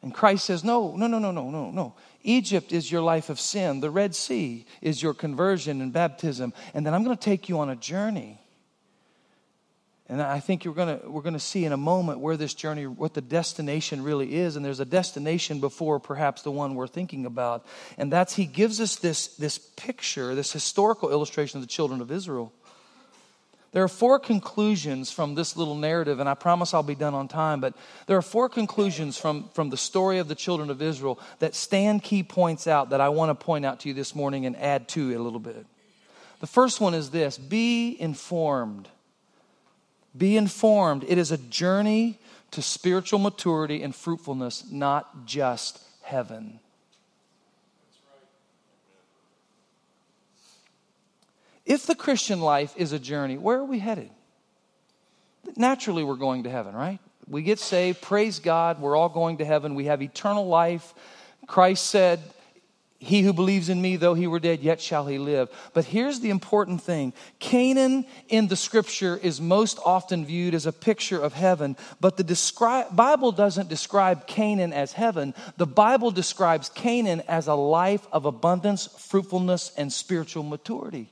And 0.01 0.15
Christ 0.15 0.47
says, 0.47 0.65
No, 0.65 0.97
no, 0.97 1.07
no, 1.07 1.19
no, 1.19 1.31
no, 1.31 1.51
no, 1.51 1.71
no. 1.71 1.95
Egypt 2.23 2.73
is 2.73 2.91
your 2.91 3.03
life 3.03 3.29
of 3.29 3.39
sin. 3.39 3.81
The 3.81 3.91
Red 3.91 4.15
Sea 4.15 4.65
is 4.81 5.03
your 5.03 5.13
conversion 5.13 5.83
and 5.83 5.93
baptism. 5.93 6.55
And 6.73 6.87
then 6.87 6.95
I'm 6.95 7.05
going 7.05 7.15
to 7.15 7.23
take 7.23 7.51
you 7.51 7.59
on 7.59 7.69
a 7.69 7.77
journey. 7.77 8.42
And 10.09 10.21
I 10.21 10.41
think 10.41 10.65
you're 10.65 10.75
gonna, 10.75 11.01
we're 11.07 11.23
going 11.23 11.33
to 11.35 11.41
see 11.41 11.65
in 11.65 11.73
a 11.73 11.77
moment 11.77 12.19
where 12.19 12.37
this 12.37 12.55
journey, 12.55 12.87
what 12.87 13.15
the 13.15 13.21
destination 13.21 14.03
really 14.03 14.35
is. 14.35 14.57
And 14.57 14.65
there's 14.65 14.81
a 14.81 14.85
destination 14.85 15.61
before 15.61 16.01
perhaps 16.01 16.43
the 16.43 16.51
one 16.51 16.75
we're 16.75 16.89
thinking 16.89 17.25
about. 17.25 17.65
And 17.97 18.13
that's 18.13 18.35
He 18.35 18.47
gives 18.47 18.81
us 18.81 18.97
this, 18.97 19.29
this 19.37 19.59
picture, 19.59 20.35
this 20.35 20.53
historical 20.53 21.11
illustration 21.11 21.59
of 21.59 21.63
the 21.63 21.73
children 21.73 22.01
of 22.01 22.11
Israel. 22.11 22.53
There 23.73 23.83
are 23.83 23.89
four 23.89 24.19
conclusions 24.19 25.11
from 25.11 25.35
this 25.35 25.57
little 25.57 25.75
narrative, 25.75 26.21
and 26.21 26.29
I 26.29 26.35
promise 26.35 26.75
I'll 26.75 26.83
be 26.83 26.95
done 26.95 27.15
on 27.15 27.27
time, 27.27 27.63
but 27.63 27.75
there 28.07 28.19
are 28.19 28.23
four 28.23 28.51
conclusions 28.51 29.17
from, 29.17 29.49
from 29.55 29.71
the 29.71 29.79
story 29.79 30.19
of 30.19 30.29
the 30.29 30.35
children 30.35 30.69
of 30.69 30.83
Israel 30.83 31.19
that 31.39 31.55
Stan 31.55 31.99
Key 31.99 32.23
points 32.23 32.67
out 32.67 32.91
that 32.91 33.01
I 33.01 33.09
want 33.09 33.31
to 33.31 33.45
point 33.45 33.65
out 33.65 33.81
to 33.81 33.89
you 33.89 33.95
this 33.95 34.15
morning 34.15 34.45
and 34.45 34.57
add 34.57 34.89
to 34.89 35.11
it 35.11 35.15
a 35.15 35.23
little 35.23 35.41
bit. 35.41 35.65
The 36.41 36.47
first 36.47 36.83
one 36.83 36.93
is 36.93 37.11
this 37.11 37.39
be 37.39 37.97
informed. 37.99 38.89
Be 40.17 40.37
informed. 40.37 41.05
It 41.09 41.19
is 41.19 41.31
a 41.31 41.39
journey 41.39 42.19
to 42.51 42.63
spiritual 42.63 43.19
maturity 43.19 43.83
and 43.83 43.95
fruitfulness, 43.95 44.71
not 44.71 45.27
just 45.27 45.83
heaven. 46.03 46.61
If 51.65 51.87
the 51.87 51.95
Christian 51.95 52.41
life 52.41 52.75
is 52.77 52.93
a 52.93 52.99
journey, 52.99 53.39
where 53.39 53.59
are 53.59 53.65
we 53.65 53.79
headed? 53.79 54.11
Naturally, 55.57 56.05
we're 56.05 56.17
going 56.17 56.43
to 56.43 56.51
heaven, 56.51 56.75
right? 56.75 56.99
We 57.29 57.43
get 57.43 57.59
saved, 57.59 58.03
praise 58.03 58.41
God, 58.41 58.81
we're 58.81 58.97
all 58.97 59.09
going 59.09 59.39
to 59.39 59.45
heaven. 59.45 59.75
We 59.75 59.87
have 59.87 60.03
eternal 60.03 60.47
life. 60.47 60.93
Christ 61.47 61.87
said, 61.87 62.21
he 63.03 63.23
who 63.23 63.33
believes 63.33 63.69
in 63.69 63.83
me, 63.83 63.97
though 63.97 64.15
he 64.15 64.29
were 64.29 64.39
dead, 64.39 64.61
yet 64.61 64.81
shall 64.81 65.07
he 65.07 65.19
live. 65.19 65.51
But 65.75 65.87
here's 65.87 66.21
the 66.21 66.31
important 66.31 66.83
thing 66.83 67.13
Canaan 67.41 68.07
in 68.29 68.47
the 68.47 68.57
scripture 68.57 69.19
is 69.21 69.41
most 69.41 69.81
often 69.85 70.25
viewed 70.25 70.55
as 70.55 70.67
a 70.67 70.73
picture 70.73 71.21
of 71.21 71.33
heaven, 71.33 71.77
but 72.01 72.17
the 72.17 72.23
descri- 72.25 72.95
Bible 72.95 73.33
doesn't 73.33 73.69
describe 73.69 74.29
Canaan 74.29 74.73
as 74.73 74.93
heaven. 74.93 75.35
The 75.57 75.67
Bible 75.67 76.13
describes 76.13 76.69
Canaan 76.69 77.23
as 77.27 77.49
a 77.49 77.55
life 77.55 78.07
of 78.13 78.25
abundance, 78.25 78.87
fruitfulness, 78.87 79.73
and 79.77 79.93
spiritual 79.93 80.45
maturity. 80.45 81.12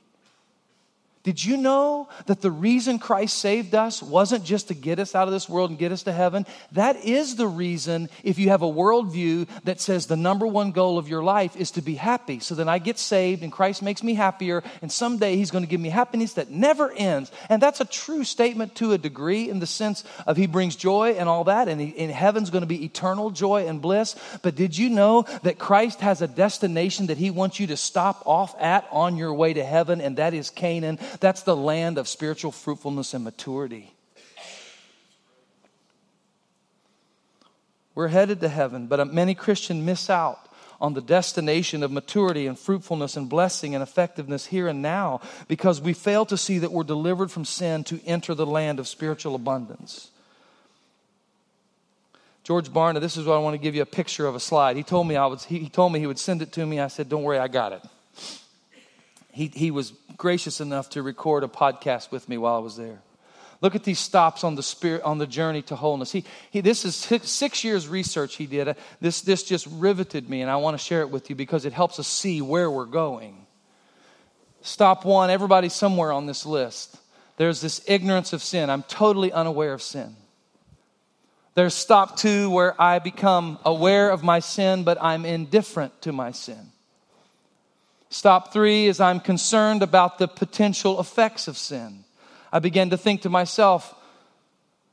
Did 1.23 1.43
you 1.43 1.57
know 1.57 2.09
that 2.25 2.41
the 2.41 2.49
reason 2.49 2.97
Christ 2.97 3.37
saved 3.37 3.75
us 3.75 4.01
wasn't 4.01 4.43
just 4.43 4.69
to 4.69 4.73
get 4.73 4.97
us 4.97 5.13
out 5.13 5.27
of 5.27 5.33
this 5.33 5.47
world 5.47 5.69
and 5.69 5.77
get 5.77 5.91
us 5.91 6.03
to 6.03 6.11
heaven? 6.11 6.47
That 6.71 7.05
is 7.05 7.35
the 7.35 7.47
reason, 7.47 8.09
if 8.23 8.39
you 8.39 8.49
have 8.49 8.63
a 8.63 8.71
worldview 8.71 9.47
that 9.65 9.79
says 9.79 10.07
the 10.07 10.17
number 10.17 10.47
one 10.47 10.71
goal 10.71 10.97
of 10.97 11.07
your 11.07 11.21
life 11.21 11.55
is 11.55 11.71
to 11.71 11.81
be 11.83 11.93
happy. 11.93 12.39
So 12.39 12.55
then 12.55 12.67
I 12.67 12.79
get 12.79 12.97
saved 12.97 13.43
and 13.43 13.51
Christ 13.51 13.83
makes 13.83 14.01
me 14.01 14.15
happier, 14.15 14.63
and 14.81 14.91
someday 14.91 15.35
He's 15.35 15.51
going 15.51 15.63
to 15.63 15.69
give 15.69 15.79
me 15.79 15.89
happiness 15.89 16.33
that 16.33 16.49
never 16.49 16.91
ends. 16.91 17.31
And 17.49 17.61
that's 17.61 17.81
a 17.81 17.85
true 17.85 18.23
statement 18.23 18.73
to 18.75 18.93
a 18.93 18.97
degree 18.97 19.47
in 19.47 19.59
the 19.59 19.67
sense 19.67 20.03
of 20.25 20.37
He 20.37 20.47
brings 20.47 20.75
joy 20.75 21.11
and 21.19 21.29
all 21.29 21.43
that, 21.43 21.67
and, 21.67 21.79
and 21.81 22.11
heaven's 22.11 22.49
going 22.49 22.63
to 22.63 22.67
be 22.67 22.83
eternal 22.83 23.29
joy 23.29 23.67
and 23.67 23.79
bliss. 23.79 24.15
But 24.41 24.55
did 24.55 24.75
you 24.75 24.89
know 24.89 25.25
that 25.43 25.59
Christ 25.59 26.01
has 26.01 26.23
a 26.23 26.27
destination 26.27 27.07
that 27.07 27.17
He 27.17 27.29
wants 27.29 27.59
you 27.59 27.67
to 27.67 27.77
stop 27.77 28.23
off 28.25 28.59
at 28.59 28.87
on 28.91 29.17
your 29.17 29.35
way 29.35 29.53
to 29.53 29.63
heaven, 29.63 30.01
and 30.01 30.17
that 30.17 30.33
is 30.33 30.49
Canaan? 30.49 30.97
That's 31.19 31.43
the 31.43 31.55
land 31.55 31.97
of 31.97 32.07
spiritual 32.07 32.51
fruitfulness 32.51 33.13
and 33.13 33.23
maturity. 33.23 33.93
We're 37.93 38.07
headed 38.07 38.39
to 38.41 38.49
heaven, 38.49 38.87
but 38.87 38.99
uh, 38.99 39.05
many 39.05 39.35
Christians 39.35 39.83
miss 39.83 40.09
out 40.09 40.39
on 40.79 40.93
the 40.93 41.01
destination 41.01 41.83
of 41.83 41.91
maturity 41.91 42.47
and 42.47 42.57
fruitfulness 42.57 43.15
and 43.17 43.29
blessing 43.29 43.75
and 43.75 43.83
effectiveness 43.83 44.47
here 44.47 44.67
and 44.67 44.81
now 44.81 45.21
because 45.47 45.81
we 45.81 45.93
fail 45.93 46.25
to 46.25 46.37
see 46.37 46.57
that 46.59 46.71
we're 46.71 46.83
delivered 46.83 47.29
from 47.29 47.45
sin 47.45 47.83
to 47.83 47.99
enter 48.05 48.33
the 48.33 48.45
land 48.45 48.79
of 48.79 48.87
spiritual 48.87 49.35
abundance. 49.35 50.09
George 52.43 52.69
Barna, 52.69 52.99
this 52.99 53.17
is 53.17 53.25
what 53.25 53.35
I 53.35 53.39
want 53.39 53.53
to 53.53 53.61
give 53.61 53.75
you 53.75 53.83
a 53.83 53.85
picture 53.85 54.25
of 54.25 54.33
a 54.33 54.39
slide. 54.39 54.75
He 54.75 54.83
told 54.83 55.07
me 55.07 55.15
I 55.15 55.27
was, 55.27 55.43
he 55.43 55.69
told 55.69 55.93
me 55.93 55.99
he 55.99 56.07
would 56.07 56.17
send 56.17 56.41
it 56.41 56.51
to 56.53 56.65
me. 56.65 56.79
I 56.79 56.87
said, 56.87 57.07
Don't 57.07 57.21
worry, 57.21 57.37
I 57.37 57.47
got 57.47 57.73
it 57.73 57.81
he, 59.31 59.47
he 59.47 59.71
was 59.71 59.93
gracious 60.17 60.61
enough 60.61 60.89
to 60.91 61.01
record 61.01 61.43
a 61.43 61.47
podcast 61.47 62.11
with 62.11 62.27
me 62.27 62.37
while 62.37 62.55
I 62.55 62.59
was 62.59 62.75
there. 62.75 63.01
Look 63.61 63.75
at 63.75 63.83
these 63.83 63.99
stops 63.99 64.43
on 64.43 64.55
the 64.55 64.63
spirit 64.63 65.03
on 65.03 65.19
the 65.19 65.27
journey 65.27 65.61
to 65.63 65.75
wholeness. 65.75 66.11
He, 66.11 66.25
he 66.49 66.61
this 66.61 66.83
is 66.83 66.95
six, 66.95 67.29
six 67.29 67.63
years 67.63 67.87
research 67.87 68.35
he 68.35 68.47
did. 68.47 68.75
This 68.99 69.21
this 69.21 69.43
just 69.43 69.67
riveted 69.67 70.27
me, 70.27 70.41
and 70.41 70.49
I 70.49 70.55
want 70.55 70.77
to 70.77 70.83
share 70.83 71.01
it 71.01 71.11
with 71.11 71.29
you 71.29 71.35
because 71.35 71.65
it 71.65 71.73
helps 71.73 71.99
us 71.99 72.07
see 72.07 72.41
where 72.41 72.71
we're 72.71 72.85
going. 72.85 73.45
Stop 74.63 75.05
one. 75.05 75.29
Everybody's 75.29 75.73
somewhere 75.73 76.11
on 76.11 76.25
this 76.25 76.45
list. 76.45 76.97
There's 77.37 77.61
this 77.61 77.81
ignorance 77.87 78.33
of 78.33 78.41
sin. 78.41 78.69
I'm 78.69 78.83
totally 78.83 79.31
unaware 79.31 79.73
of 79.73 79.81
sin. 79.81 80.15
There's 81.53 81.73
stop 81.73 82.17
two 82.17 82.49
where 82.49 82.79
I 82.81 82.99
become 82.99 83.59
aware 83.63 84.09
of 84.09 84.23
my 84.23 84.39
sin, 84.39 84.83
but 84.83 84.97
I'm 85.01 85.25
indifferent 85.25 86.01
to 86.03 86.11
my 86.11 86.31
sin. 86.31 86.71
Stop 88.11 88.51
three 88.51 88.87
is 88.87 88.99
I'm 88.99 89.21
concerned 89.21 89.81
about 89.81 90.19
the 90.19 90.27
potential 90.27 90.99
effects 90.99 91.47
of 91.47 91.57
sin. 91.57 92.03
I 92.51 92.59
began 92.59 92.89
to 92.89 92.97
think 92.97 93.21
to 93.21 93.29
myself, 93.29 93.95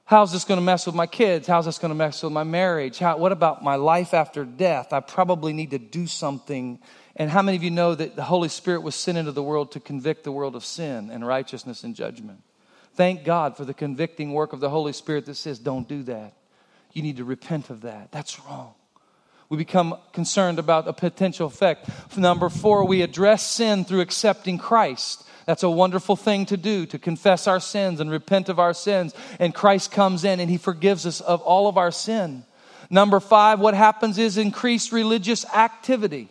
how's 0.04 0.30
this 0.30 0.44
going 0.44 0.58
to 0.58 0.64
mess 0.64 0.86
with 0.86 0.94
my 0.94 1.08
kids? 1.08 1.48
How's 1.48 1.64
this 1.64 1.78
going 1.78 1.90
to 1.90 1.96
mess 1.96 2.22
with 2.22 2.32
my 2.32 2.44
marriage? 2.44 3.00
How, 3.00 3.16
what 3.18 3.32
about 3.32 3.64
my 3.64 3.74
life 3.74 4.14
after 4.14 4.44
death? 4.44 4.92
I 4.92 5.00
probably 5.00 5.52
need 5.52 5.72
to 5.72 5.80
do 5.80 6.06
something. 6.06 6.78
And 7.16 7.28
how 7.28 7.42
many 7.42 7.56
of 7.56 7.64
you 7.64 7.72
know 7.72 7.92
that 7.96 8.14
the 8.14 8.22
Holy 8.22 8.48
Spirit 8.48 8.82
was 8.82 8.94
sent 8.94 9.18
into 9.18 9.32
the 9.32 9.42
world 9.42 9.72
to 9.72 9.80
convict 9.80 10.22
the 10.22 10.30
world 10.30 10.54
of 10.54 10.64
sin 10.64 11.10
and 11.10 11.26
righteousness 11.26 11.82
and 11.82 11.96
judgment? 11.96 12.40
Thank 12.94 13.24
God 13.24 13.56
for 13.56 13.64
the 13.64 13.74
convicting 13.74 14.32
work 14.32 14.52
of 14.52 14.60
the 14.60 14.70
Holy 14.70 14.92
Spirit 14.92 15.26
that 15.26 15.34
says, 15.34 15.58
don't 15.58 15.88
do 15.88 16.04
that. 16.04 16.34
You 16.92 17.02
need 17.02 17.16
to 17.16 17.24
repent 17.24 17.70
of 17.70 17.80
that. 17.80 18.12
That's 18.12 18.38
wrong. 18.44 18.74
We 19.48 19.56
become 19.56 19.96
concerned 20.12 20.58
about 20.58 20.88
a 20.88 20.92
potential 20.92 21.46
effect. 21.46 21.88
Number 22.16 22.48
four, 22.48 22.84
we 22.84 23.02
address 23.02 23.48
sin 23.48 23.84
through 23.84 24.00
accepting 24.00 24.58
Christ. 24.58 25.24
That's 25.46 25.62
a 25.62 25.70
wonderful 25.70 26.16
thing 26.16 26.44
to 26.46 26.58
do, 26.58 26.84
to 26.86 26.98
confess 26.98 27.46
our 27.46 27.60
sins 27.60 28.00
and 28.00 28.10
repent 28.10 28.50
of 28.50 28.58
our 28.58 28.74
sins. 28.74 29.14
And 29.38 29.54
Christ 29.54 29.90
comes 29.90 30.24
in 30.24 30.40
and 30.40 30.50
he 30.50 30.58
forgives 30.58 31.06
us 31.06 31.22
of 31.22 31.40
all 31.40 31.68
of 31.68 31.78
our 31.78 31.90
sin. 31.90 32.44
Number 32.90 33.20
five, 33.20 33.58
what 33.58 33.72
happens 33.72 34.18
is 34.18 34.36
increased 34.36 34.92
religious 34.92 35.46
activity. 35.46 36.28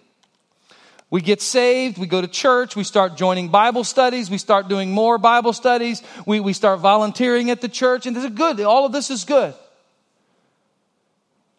We 1.10 1.22
get 1.22 1.42
saved, 1.42 1.98
we 1.98 2.06
go 2.06 2.22
to 2.22 2.28
church, 2.28 2.76
we 2.76 2.84
start 2.84 3.16
joining 3.16 3.48
Bible 3.48 3.86
studies, 3.86 4.30
we 4.30 4.38
start 4.38 4.68
doing 4.68 4.92
more 4.92 5.18
Bible 5.18 5.54
studies, 5.54 6.04
we, 6.26 6.42
we 6.42 6.52
start 6.52 6.82
volunteering 6.82 7.50
at 7.50 7.62
the 7.62 7.70
church, 7.70 8.06
and 8.06 8.16
this 8.16 8.26
is 8.26 8.32
good. 8.32 8.60
All 8.60 8.86
of 8.86 8.92
this 8.92 9.10
is 9.10 9.24
good. 9.24 9.54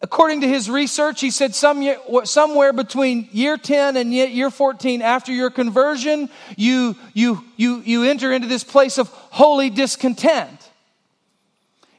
According 0.01 0.41
to 0.41 0.47
his 0.47 0.69
research, 0.69 1.19
he 1.19 1.29
said 1.29 1.53
some 1.53 1.85
somewhere 2.23 2.71
between 2.71 3.27
year 3.33 3.57
10 3.57 3.97
and 3.97 4.13
year 4.13 4.49
14 4.49 5.01
after 5.01 5.33
your 5.33 5.49
conversion, 5.49 6.29
you, 6.55 6.95
you, 7.13 7.43
you, 7.57 7.81
you 7.81 8.03
enter 8.05 8.31
into 8.31 8.47
this 8.47 8.63
place 8.63 8.97
of 8.97 9.09
holy 9.09 9.69
discontent. 9.69 10.69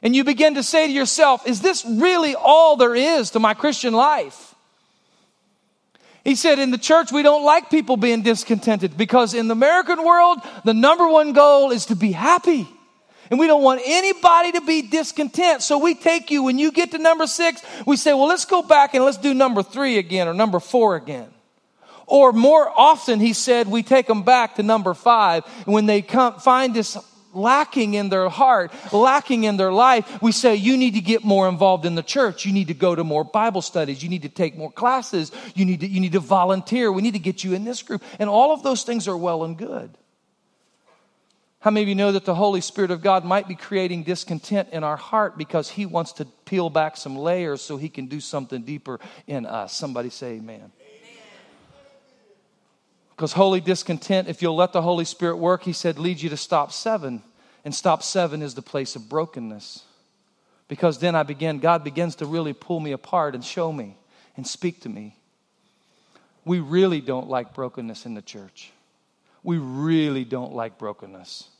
And 0.01 0.15
you 0.15 0.23
begin 0.23 0.55
to 0.55 0.63
say 0.63 0.87
to 0.87 0.93
yourself, 0.93 1.45
is 1.45 1.61
this 1.61 1.85
really 1.85 2.33
all 2.33 2.75
there 2.75 2.95
is 2.95 3.31
to 3.31 3.39
my 3.39 3.53
Christian 3.53 3.93
life? 3.93 4.55
He 6.23 6.33
said, 6.33 6.57
in 6.57 6.71
the 6.71 6.79
church, 6.79 7.11
we 7.11 7.21
don't 7.21 7.45
like 7.45 7.69
people 7.69 7.97
being 7.97 8.23
discontented 8.23 8.97
because 8.97 9.35
in 9.35 9.47
the 9.47 9.53
American 9.53 10.03
world, 10.03 10.39
the 10.65 10.73
number 10.73 11.07
one 11.07 11.33
goal 11.33 11.71
is 11.71 11.87
to 11.87 11.95
be 11.95 12.11
happy. 12.11 12.67
And 13.31 13.39
we 13.39 13.47
don't 13.47 13.63
want 13.63 13.81
anybody 13.85 14.51
to 14.51 14.61
be 14.61 14.81
discontent. 14.81 15.63
So 15.63 15.77
we 15.77 15.95
take 15.95 16.29
you, 16.29 16.43
when 16.43 16.59
you 16.59 16.71
get 16.71 16.91
to 16.91 16.97
number 16.97 17.25
six, 17.25 17.63
we 17.87 17.95
say, 17.95 18.13
well, 18.13 18.27
let's 18.27 18.43
go 18.43 18.61
back 18.61 18.93
and 18.93 19.05
let's 19.05 19.17
do 19.17 19.33
number 19.33 19.63
three 19.63 19.97
again 19.97 20.27
or 20.27 20.33
number 20.33 20.59
four 20.59 20.97
again. 20.97 21.29
Or 22.07 22.33
more 22.33 22.69
often, 22.77 23.21
he 23.21 23.31
said, 23.31 23.69
we 23.69 23.83
take 23.83 24.05
them 24.05 24.23
back 24.23 24.55
to 24.55 24.63
number 24.63 24.93
five. 24.93 25.45
And 25.65 25.73
when 25.73 25.85
they 25.85 26.01
come, 26.01 26.39
find 26.41 26.73
this 26.73 26.97
lacking 27.33 27.93
in 27.93 28.09
their 28.09 28.27
heart, 28.27 28.73
lacking 28.91 29.45
in 29.45 29.55
their 29.55 29.71
life, 29.71 30.21
we 30.21 30.33
say, 30.33 30.55
you 30.55 30.75
need 30.75 30.95
to 30.95 31.01
get 31.01 31.23
more 31.23 31.47
involved 31.47 31.85
in 31.85 31.95
the 31.95 32.03
church. 32.03 32.45
You 32.45 32.51
need 32.51 32.67
to 32.67 32.73
go 32.73 32.93
to 32.93 33.05
more 33.05 33.23
Bible 33.23 33.61
studies. 33.61 34.03
You 34.03 34.09
need 34.09 34.23
to 34.23 34.29
take 34.29 34.57
more 34.57 34.73
classes. 34.73 35.31
You 35.55 35.63
need 35.63 35.79
to, 35.79 35.87
you 35.87 36.01
need 36.01 36.11
to 36.11 36.19
volunteer. 36.19 36.91
We 36.91 37.01
need 37.01 37.13
to 37.13 37.19
get 37.19 37.45
you 37.45 37.53
in 37.53 37.63
this 37.63 37.81
group. 37.81 38.03
And 38.19 38.29
all 38.29 38.51
of 38.51 38.61
those 38.61 38.83
things 38.83 39.07
are 39.07 39.15
well 39.15 39.45
and 39.45 39.57
good. 39.57 39.97
How 41.61 41.69
many 41.69 41.83
of 41.83 41.89
you 41.89 41.95
know 41.95 42.11
that 42.11 42.25
the 42.25 42.33
Holy 42.33 42.59
Spirit 42.59 42.89
of 42.89 43.03
God 43.03 43.23
might 43.23 43.47
be 43.47 43.53
creating 43.53 44.01
discontent 44.01 44.69
in 44.71 44.83
our 44.83 44.97
heart 44.97 45.37
because 45.37 45.69
He 45.69 45.85
wants 45.85 46.11
to 46.13 46.25
peel 46.45 46.71
back 46.71 46.97
some 46.97 47.15
layers 47.15 47.61
so 47.61 47.77
He 47.77 47.87
can 47.87 48.07
do 48.07 48.19
something 48.19 48.63
deeper 48.63 48.99
in 49.27 49.45
us? 49.45 49.71
Somebody 49.77 50.09
say 50.09 50.33
amen. 50.33 50.71
Because 53.11 53.33
holy 53.33 53.61
discontent, 53.61 54.27
if 54.27 54.41
you'll 54.41 54.55
let 54.55 54.73
the 54.73 54.81
Holy 54.81 55.05
Spirit 55.05 55.37
work, 55.37 55.61
He 55.61 55.73
said, 55.73 55.99
leads 55.99 56.23
you 56.23 56.31
to 56.31 56.37
stop 56.37 56.71
seven. 56.71 57.21
And 57.63 57.75
stop 57.75 58.01
seven 58.01 58.41
is 58.41 58.55
the 58.55 58.63
place 58.63 58.95
of 58.95 59.07
brokenness. 59.07 59.83
Because 60.67 60.97
then 60.97 61.13
I 61.13 61.21
begin, 61.21 61.59
God 61.59 61.83
begins 61.83 62.15
to 62.15 62.25
really 62.25 62.53
pull 62.53 62.79
me 62.79 62.91
apart 62.91 63.35
and 63.35 63.45
show 63.45 63.71
me 63.71 63.97
and 64.35 64.47
speak 64.47 64.81
to 64.81 64.89
me. 64.89 65.15
We 66.43 66.59
really 66.59 67.01
don't 67.01 67.29
like 67.29 67.53
brokenness 67.53 68.07
in 68.07 68.15
the 68.15 68.23
church. 68.23 68.71
We 69.43 69.59
really 69.59 70.23
don't 70.23 70.53
like 70.53 70.79
brokenness. 70.79 71.50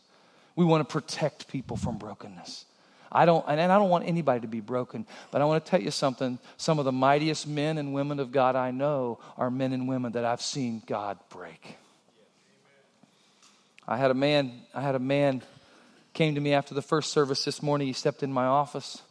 We 0.55 0.65
want 0.65 0.87
to 0.87 0.91
protect 0.91 1.47
people 1.47 1.77
from 1.77 1.97
brokenness. 1.97 2.65
I 3.11 3.25
don't, 3.25 3.43
and 3.47 3.59
I 3.59 3.77
don't 3.77 3.89
want 3.89 4.07
anybody 4.07 4.41
to 4.41 4.47
be 4.47 4.61
broken, 4.61 5.05
but 5.31 5.41
I 5.41 5.45
want 5.45 5.63
to 5.63 5.69
tell 5.69 5.81
you 5.81 5.91
something. 5.91 6.39
Some 6.55 6.79
of 6.79 6.85
the 6.85 6.93
mightiest 6.93 7.45
men 7.45 7.77
and 7.77 7.93
women 7.93 8.19
of 8.19 8.31
God 8.31 8.55
I 8.55 8.71
know 8.71 9.19
are 9.37 9.51
men 9.51 9.73
and 9.73 9.87
women 9.87 10.13
that 10.13 10.23
I've 10.23 10.41
seen 10.41 10.81
God 10.85 11.19
break. 11.29 11.75
I 13.87 13.97
had 13.97 14.11
a 14.11 14.13
man, 14.13 14.61
I 14.73 14.81
had 14.81 14.95
a 14.95 14.99
man 14.99 15.41
came 16.13 16.35
to 16.35 16.41
me 16.41 16.53
after 16.53 16.73
the 16.73 16.81
first 16.81 17.11
service 17.11 17.43
this 17.43 17.61
morning. 17.61 17.87
He 17.87 17.93
stepped 17.93 18.23
in 18.23 18.31
my 18.31 18.45
office, 18.45 19.01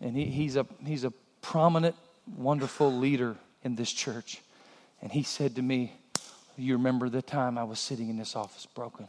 and 0.00 0.16
he, 0.16 0.24
he's, 0.26 0.56
a, 0.56 0.66
he's 0.84 1.04
a 1.04 1.12
prominent, 1.42 1.96
wonderful 2.36 2.90
leader 2.90 3.36
in 3.62 3.74
this 3.74 3.92
church. 3.92 4.40
And 5.02 5.12
he 5.12 5.22
said 5.22 5.56
to 5.56 5.62
me, 5.62 5.92
You 6.56 6.76
remember 6.76 7.10
the 7.10 7.20
time 7.20 7.58
I 7.58 7.64
was 7.64 7.78
sitting 7.78 8.08
in 8.08 8.16
this 8.16 8.34
office 8.34 8.64
broken? 8.64 9.08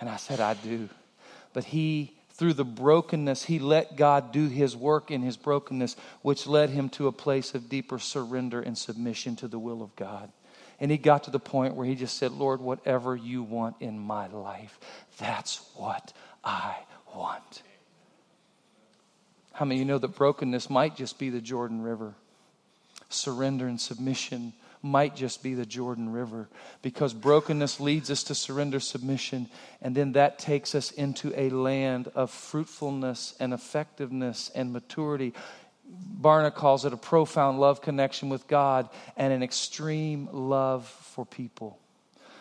And 0.00 0.08
I 0.08 0.16
said, 0.16 0.40
I 0.40 0.54
do. 0.54 0.88
But 1.52 1.64
he 1.64 2.14
through 2.40 2.54
the 2.54 2.64
brokenness, 2.64 3.44
he 3.44 3.58
let 3.58 3.96
God 3.96 4.32
do 4.32 4.48
his 4.48 4.74
work 4.74 5.10
in 5.10 5.20
his 5.20 5.36
brokenness, 5.36 5.94
which 6.22 6.46
led 6.46 6.70
him 6.70 6.88
to 6.88 7.06
a 7.06 7.12
place 7.12 7.54
of 7.54 7.68
deeper 7.68 7.98
surrender 7.98 8.62
and 8.62 8.78
submission 8.78 9.36
to 9.36 9.46
the 9.46 9.58
will 9.58 9.82
of 9.82 9.94
God. 9.94 10.32
And 10.80 10.90
he 10.90 10.96
got 10.96 11.24
to 11.24 11.30
the 11.30 11.38
point 11.38 11.74
where 11.74 11.86
he 11.86 11.94
just 11.94 12.16
said, 12.16 12.32
Lord, 12.32 12.62
whatever 12.62 13.14
you 13.14 13.42
want 13.42 13.76
in 13.80 13.98
my 13.98 14.26
life, 14.28 14.80
that's 15.18 15.60
what 15.74 16.14
I 16.42 16.76
want. 17.14 17.62
How 19.52 19.66
many 19.66 19.76
of 19.76 19.78
you 19.80 19.84
know 19.84 19.98
that 19.98 20.16
brokenness 20.16 20.70
might 20.70 20.96
just 20.96 21.18
be 21.18 21.28
the 21.28 21.42
Jordan 21.42 21.82
River? 21.82 22.14
Surrender 23.10 23.66
and 23.66 23.78
submission 23.78 24.54
might 24.82 25.14
just 25.14 25.42
be 25.42 25.54
the 25.54 25.66
Jordan 25.66 26.10
River 26.10 26.48
because 26.82 27.12
brokenness 27.12 27.80
leads 27.80 28.10
us 28.10 28.24
to 28.24 28.34
surrender 28.34 28.80
submission, 28.80 29.48
and 29.82 29.94
then 29.94 30.12
that 30.12 30.38
takes 30.38 30.74
us 30.74 30.90
into 30.90 31.32
a 31.38 31.50
land 31.50 32.08
of 32.14 32.30
fruitfulness 32.30 33.34
and 33.38 33.52
effectiveness 33.52 34.50
and 34.54 34.72
maturity. 34.72 35.34
Barna 36.20 36.54
calls 36.54 36.84
it 36.84 36.92
a 36.92 36.96
profound 36.96 37.60
love 37.60 37.82
connection 37.82 38.28
with 38.28 38.46
God 38.46 38.88
and 39.16 39.32
an 39.32 39.42
extreme 39.42 40.28
love 40.32 40.86
for 40.86 41.26
people. 41.26 41.78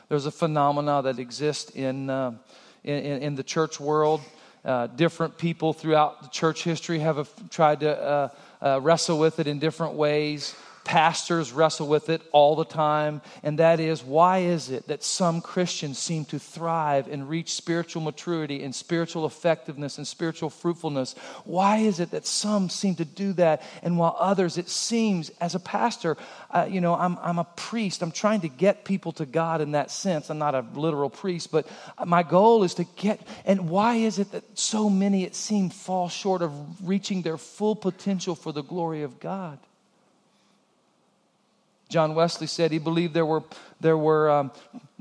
There's 0.08 0.26
a 0.26 0.32
phenomena 0.32 1.02
that 1.04 1.20
exists 1.20 1.72
in, 1.72 2.10
uh, 2.10 2.34
in, 2.84 3.22
in, 3.22 3.36
the 3.36 3.44
church 3.44 3.80
world. 3.80 4.22
Uh, 4.64 4.88
different 4.88 5.38
people 5.38 5.74
throughout 5.74 6.22
the 6.22 6.30
church 6.30 6.64
history 6.64 7.00
have 7.00 7.18
a, 7.18 7.28
tried 7.50 7.80
to 7.80 7.98
uh, 7.98 8.30
uh 8.62 8.80
wrestle 8.82 9.18
with 9.18 9.40
it 9.40 9.48
in 9.48 9.58
different 9.58 9.94
ways 9.94 10.56
pastors 10.90 11.52
wrestle 11.52 11.88
with 11.88 12.10
it 12.10 12.20
all 12.32 12.56
the 12.56 12.66
time, 12.66 13.22
and 13.44 13.60
that 13.60 13.80
is 13.80 14.04
why 14.04 14.40
is 14.40 14.72
it 14.72 14.88
that 14.88 15.04
some 15.04 15.40
Christians 15.40 16.00
seem 16.00 16.26
to 16.26 16.40
thrive 16.40 17.08
and 17.08 17.30
reach 17.30 17.54
spiritual 17.54 18.02
maturity 18.02 18.64
and 18.64 18.74
spiritual 18.74 19.28
effectiveness 19.28 20.00
and 20.00 20.08
spiritual 20.08 20.50
fruitfulness? 20.50 21.14
Why 21.46 21.78
is 21.78 22.00
it 22.00 22.10
that 22.10 22.26
some 22.26 22.70
seem 22.70 22.96
to 22.96 23.06
do 23.06 23.34
that, 23.34 23.62
and 23.84 24.00
while 24.00 24.18
others, 24.20 24.58
it 24.58 24.68
seems, 24.68 25.30
as 25.40 25.54
a 25.54 25.60
pastor, 25.60 26.18
uh, 26.50 26.68
you 26.68 26.82
know, 26.82 26.96
I'm, 26.96 27.20
I'm 27.22 27.38
a 27.38 27.44
priest, 27.44 28.02
I'm 28.02 28.12
trying 28.12 28.42
to 28.42 28.50
get 28.50 28.84
people 28.84 29.12
to 29.12 29.28
God 29.28 29.62
in 29.62 29.74
that 29.74 29.92
sense. 29.92 30.32
I'm 30.32 30.40
not 30.40 30.56
a 30.56 30.66
literal 30.74 31.12
priest, 31.12 31.52
but 31.52 31.68
my 32.04 32.24
goal 32.24 32.64
is 32.64 32.74
to 32.74 32.84
get, 32.96 33.22
and 33.46 33.70
why 33.70 33.98
is 33.98 34.18
it 34.18 34.32
that 34.32 34.58
so 34.58 34.90
many, 34.90 35.24
it 35.24 35.36
seems, 35.36 35.76
fall 35.76 36.10
short 36.10 36.42
of 36.42 36.52
reaching 36.82 37.22
their 37.22 37.38
full 37.38 37.76
potential 37.76 38.34
for 38.34 38.52
the 38.52 38.64
glory 38.64 39.04
of 39.04 39.20
God? 39.20 39.60
John 41.90 42.14
Wesley 42.14 42.48
said 42.48 42.72
he 42.72 42.78
believed 42.78 43.14
there 43.14 43.26
were, 43.26 43.44
there 43.82 43.98
were 43.98 44.30
um, 44.30 44.52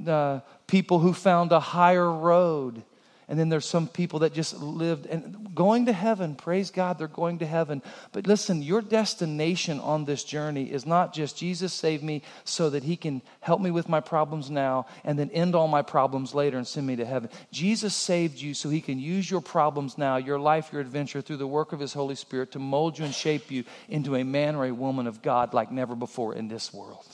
uh, 0.07 0.41
people 0.67 0.99
who 0.99 1.13
found 1.13 1.53
a 1.53 1.61
higher 1.61 2.11
road 2.11 2.83
and 3.29 3.39
then 3.39 3.51
there's 3.51 3.69
some 3.69 3.87
people 3.87 4.21
that 4.21 4.33
just 4.33 4.59
lived 4.59 5.05
and 5.05 5.55
going 5.55 5.87
to 5.87 5.93
heaven. 5.93 6.35
Praise 6.35 6.71
God, 6.71 6.99
they're 6.99 7.09
going 7.09 7.41
to 7.41 7.47
heaven. 7.47 7.83
But 8.13 8.27
listen, 8.27 8.63
your 8.63 8.81
destination 8.81 9.81
on 9.81 10.07
this 10.07 10.25
journey 10.25 10.73
is 10.73 10.87
not 10.87 11.13
just 11.13 11.37
Jesus 11.37 11.75
saved 11.75 12.03
me 12.03 12.23
so 12.45 12.71
that 12.71 12.85
he 12.85 12.97
can 12.97 13.21
help 13.41 13.61
me 13.61 13.71
with 13.71 13.87
my 13.87 14.01
problems 14.01 14.51
now 14.51 14.87
and 15.05 15.19
then 15.19 15.31
end 15.31 15.55
all 15.55 15.69
my 15.69 15.83
problems 15.83 16.35
later 16.35 16.57
and 16.57 16.67
send 16.67 16.87
me 16.87 16.97
to 16.97 17.05
heaven. 17.05 17.29
Jesus 17.53 17.95
saved 17.95 18.39
you 18.39 18.55
so 18.55 18.71
he 18.71 18.81
can 18.81 18.99
use 18.99 19.31
your 19.31 19.43
problems 19.43 19.99
now, 19.99 20.17
your 20.17 20.39
life, 20.39 20.71
your 20.73 20.81
adventure 20.81 21.21
through 21.21 21.37
the 21.37 21.47
work 21.47 21.75
of 21.75 21.81
his 21.81 21.93
Holy 21.93 22.15
Spirit 22.15 22.53
to 22.53 22.59
mold 22.59 22.99
you 22.99 23.05
and 23.05 23.15
shape 23.15 23.51
you 23.51 23.65
into 23.91 24.17
a 24.17 24.25
man 24.25 24.55
or 24.55 24.65
a 24.65 24.73
woman 24.73 25.07
of 25.07 25.21
God 25.21 25.53
like 25.53 25.71
never 25.71 25.95
before 25.95 26.35
in 26.35 26.49
this 26.49 26.73
world. 26.73 27.05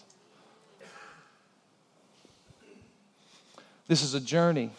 This 3.88 4.02
is 4.02 4.14
a 4.14 4.20
journey. 4.20 4.70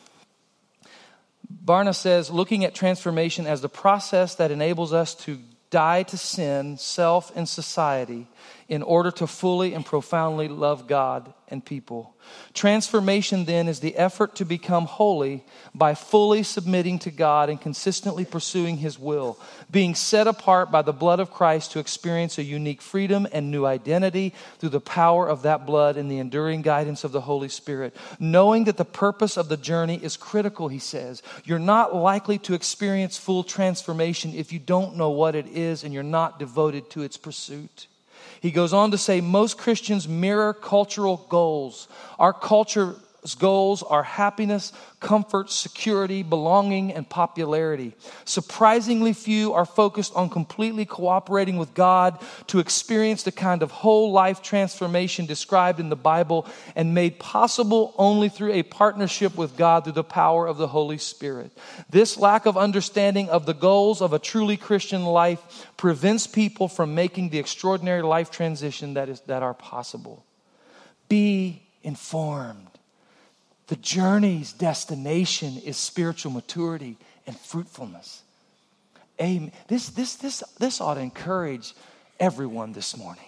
Barna 1.66 1.96
says, 1.96 2.30
looking 2.30 2.66
at 2.66 2.76
transformation 2.76 3.48
as 3.48 3.62
the 3.62 3.70
process 3.70 4.36
that 4.36 4.52
enables 4.52 4.94
us 4.94 5.16
to 5.26 5.40
die 5.70 6.04
to 6.04 6.18
sin, 6.18 6.78
self, 6.78 7.36
and 7.36 7.48
society 7.48 8.28
in 8.68 8.82
order 8.82 9.12
to 9.12 9.28
fully 9.28 9.74
and 9.74 9.86
profoundly 9.86 10.48
love 10.48 10.88
God 10.88 11.32
and 11.48 11.64
people. 11.64 12.16
Transformation 12.56 13.46
then 13.46 13.68
is 13.68 13.80
the 13.80 13.96
effort 13.96 14.36
to 14.36 14.46
become 14.46 14.86
holy 14.86 15.44
by 15.76 15.94
fully 15.94 16.42
submitting 16.42 16.98
to 17.00 17.12
God 17.12 17.50
and 17.52 17.62
consistently 17.62 18.26
pursuing 18.26 18.78
His 18.78 18.98
will, 18.98 19.38
being 19.70 19.94
set 19.94 20.26
apart 20.26 20.72
by 20.72 20.82
the 20.82 20.92
blood 20.92 21.20
of 21.20 21.30
Christ 21.30 21.74
to 21.74 21.80
experience 21.80 22.40
a 22.40 22.44
unique 22.44 22.82
freedom 22.82 23.28
and 23.32 23.52
new 23.52 23.68
identity 23.68 24.34
through 24.58 24.70
the 24.70 24.80
power 24.80 25.28
of 25.30 25.44
that 25.44 25.68
blood 25.68 25.98
and 25.98 26.10
the 26.10 26.18
enduring 26.18 26.64
guidance 26.64 27.04
of 27.04 27.12
the 27.12 27.22
Holy 27.22 27.50
Spirit. 27.50 27.96
Knowing 28.20 28.64
that 28.64 28.78
the 28.78 28.86
purpose 28.86 29.38
of 29.38 29.48
the 29.48 29.58
journey 29.58 30.00
is 30.02 30.18
critical, 30.18 30.68
he 30.70 30.80
says. 30.80 31.22
You're 31.44 31.60
not 31.60 31.96
likely 31.96 32.40
to 32.40 32.56
experience 32.56 33.18
full 33.18 33.44
transformation 33.44 34.34
if 34.34 34.52
you 34.52 34.58
don't 34.58 34.96
know 34.96 35.12
what 35.12 35.36
it 35.36 35.48
is 35.48 35.84
and 35.84 35.94
you're 35.94 36.02
not 36.02 36.40
devoted 36.40 36.90
to 36.92 37.04
its 37.04 37.18
pursuit. 37.18 37.86
He 38.42 38.52
goes 38.52 38.74
on 38.74 38.92
to 38.92 38.98
say 38.98 39.22
most 39.22 39.58
Christians 39.58 40.08
mirror 40.08 40.54
cultural 40.54 41.26
goals. 41.30 41.88
Our 42.20 42.34
culture 42.34 42.96
goals 43.34 43.82
are 43.82 44.04
happiness, 44.04 44.72
comfort, 45.00 45.50
security, 45.50 46.22
belonging, 46.22 46.94
and 46.94 47.10
popularity. 47.10 47.96
Surprisingly 48.26 49.14
few 49.14 49.54
are 49.54 49.66
focused 49.66 50.14
on 50.16 50.30
completely 50.30 50.86
cooperating 50.86 51.58
with 51.58 51.74
God 51.74 52.20
to 52.48 52.60
experience 52.60 53.24
the 53.24 53.32
kind 53.32 53.64
of 53.64 53.72
whole 53.72 54.12
life 54.12 54.44
transformation 54.44 55.26
described 55.26 55.80
in 55.80 55.90
the 55.90 55.96
Bible 55.96 56.46
and 56.76 56.94
made 56.94 57.18
possible 57.18 57.96
only 57.98 58.30
through 58.30 58.52
a 58.52 58.64
partnership 58.64 59.36
with 59.36 59.58
God 59.58 59.84
through 59.84 59.94
the 59.94 60.04
power 60.04 60.46
of 60.46 60.58
the 60.58 60.68
Holy 60.68 61.00
Spirit. 61.00 61.52
This 61.90 62.18
lack 62.18 62.46
of 62.46 62.58
understanding 62.58 63.30
of 63.30 63.48
the 63.48 63.54
goals 63.54 64.02
of 64.02 64.14
a 64.14 64.20
truly 64.20 64.58
Christian 64.58 65.04
life 65.04 65.68
prevents 65.78 66.28
people 66.28 66.68
from 66.68 66.94
making 66.94 67.30
the 67.30 67.40
extraordinary 67.40 68.04
life 68.04 68.30
transition 68.30 68.94
that, 68.96 69.10
is, 69.10 69.22
that 69.22 69.42
are 69.42 69.54
possible. 69.54 70.26
Be 71.08 71.64
informed. 71.84 72.75
The 73.68 73.76
journey's 73.76 74.54
destination 74.54 75.58
is 75.58 75.78
spiritual 75.78 76.32
maturity 76.32 76.98
and 77.26 77.38
fruitfulness. 77.38 78.22
Amen. 79.20 79.52
This, 79.68 79.90
this, 79.90 80.16
this, 80.16 80.44
this 80.60 80.82
ought 80.82 80.96
to 80.96 81.00
encourage 81.02 81.74
everyone 82.20 82.74
this 82.74 82.96
morning. 82.98 83.24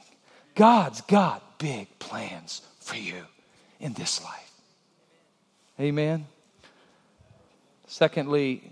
God's 0.53 1.01
got 1.01 1.59
big 1.59 1.87
plans 1.99 2.61
for 2.79 2.95
you 2.97 3.23
in 3.79 3.93
this 3.93 4.23
life. 4.23 4.51
Amen. 5.79 6.25
Secondly, 7.87 8.71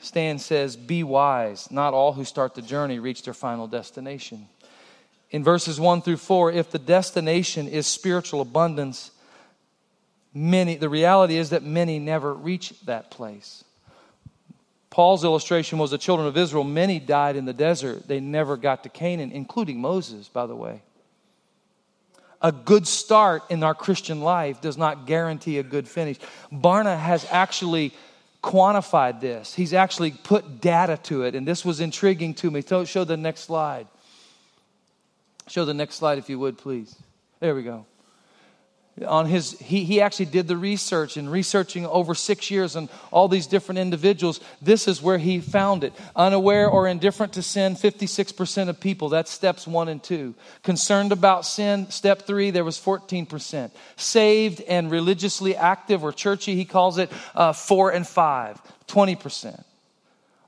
Stan 0.00 0.38
says, 0.38 0.76
Be 0.76 1.02
wise. 1.02 1.70
Not 1.70 1.94
all 1.94 2.12
who 2.12 2.24
start 2.24 2.54
the 2.54 2.62
journey 2.62 2.98
reach 2.98 3.22
their 3.22 3.34
final 3.34 3.66
destination. 3.66 4.48
In 5.30 5.44
verses 5.44 5.78
1 5.78 6.02
through 6.02 6.16
4, 6.16 6.52
if 6.52 6.70
the 6.70 6.78
destination 6.78 7.68
is 7.68 7.86
spiritual 7.86 8.40
abundance, 8.40 9.10
many, 10.34 10.76
the 10.76 10.88
reality 10.88 11.36
is 11.36 11.50
that 11.50 11.62
many 11.62 11.98
never 11.98 12.32
reach 12.32 12.78
that 12.84 13.10
place. 13.10 13.64
Paul's 14.90 15.24
illustration 15.24 15.78
was 15.78 15.92
the 15.92 15.98
children 15.98 16.26
of 16.26 16.36
Israel. 16.36 16.64
Many 16.64 16.98
died 16.98 17.36
in 17.36 17.44
the 17.44 17.52
desert. 17.52 18.08
They 18.08 18.18
never 18.18 18.56
got 18.56 18.82
to 18.82 18.88
Canaan, 18.88 19.30
including 19.30 19.80
Moses, 19.80 20.28
by 20.28 20.46
the 20.46 20.56
way. 20.56 20.82
A 22.42 22.50
good 22.50 22.88
start 22.88 23.44
in 23.50 23.62
our 23.62 23.74
Christian 23.74 24.20
life 24.20 24.60
does 24.60 24.76
not 24.76 25.06
guarantee 25.06 25.58
a 25.58 25.62
good 25.62 25.86
finish. 25.86 26.18
Barna 26.52 26.98
has 26.98 27.26
actually 27.30 27.92
quantified 28.42 29.20
this, 29.20 29.52
he's 29.52 29.74
actually 29.74 30.12
put 30.12 30.62
data 30.62 30.98
to 31.02 31.24
it, 31.24 31.34
and 31.34 31.46
this 31.46 31.62
was 31.62 31.78
intriguing 31.78 32.32
to 32.32 32.50
me. 32.50 32.62
So, 32.62 32.86
Show 32.86 33.04
the 33.04 33.18
next 33.18 33.40
slide. 33.40 33.86
Show 35.46 35.66
the 35.66 35.74
next 35.74 35.96
slide, 35.96 36.16
if 36.16 36.30
you 36.30 36.38
would, 36.38 36.56
please. 36.56 36.96
There 37.40 37.54
we 37.54 37.62
go 37.62 37.84
on 39.06 39.26
his 39.26 39.58
he, 39.58 39.84
he 39.84 40.00
actually 40.00 40.26
did 40.26 40.46
the 40.46 40.56
research 40.56 41.16
and 41.16 41.30
researching 41.30 41.86
over 41.86 42.14
six 42.14 42.50
years 42.50 42.76
on 42.76 42.88
all 43.10 43.28
these 43.28 43.46
different 43.46 43.78
individuals. 43.78 44.40
This 44.60 44.86
is 44.86 45.00
where 45.00 45.18
he 45.18 45.40
found 45.40 45.84
it. 45.84 45.92
Unaware 46.14 46.68
or 46.68 46.86
indifferent 46.86 47.34
to 47.34 47.42
sin 47.42 47.76
56% 47.76 48.68
of 48.68 48.80
people 48.80 49.08
that's 49.08 49.30
steps 49.30 49.66
one 49.66 49.88
and 49.88 50.02
two. 50.02 50.34
Concerned 50.62 51.12
about 51.12 51.46
sin 51.46 51.90
step 51.90 52.22
three 52.22 52.50
there 52.50 52.64
was 52.64 52.78
14% 52.78 53.70
saved 53.96 54.60
and 54.62 54.90
religiously 54.90 55.56
active 55.56 56.04
or 56.04 56.12
churchy 56.12 56.54
he 56.54 56.64
calls 56.64 56.98
it 56.98 57.10
uh, 57.34 57.52
four 57.52 57.90
and 57.90 58.06
five 58.06 58.60
20% 58.88 59.64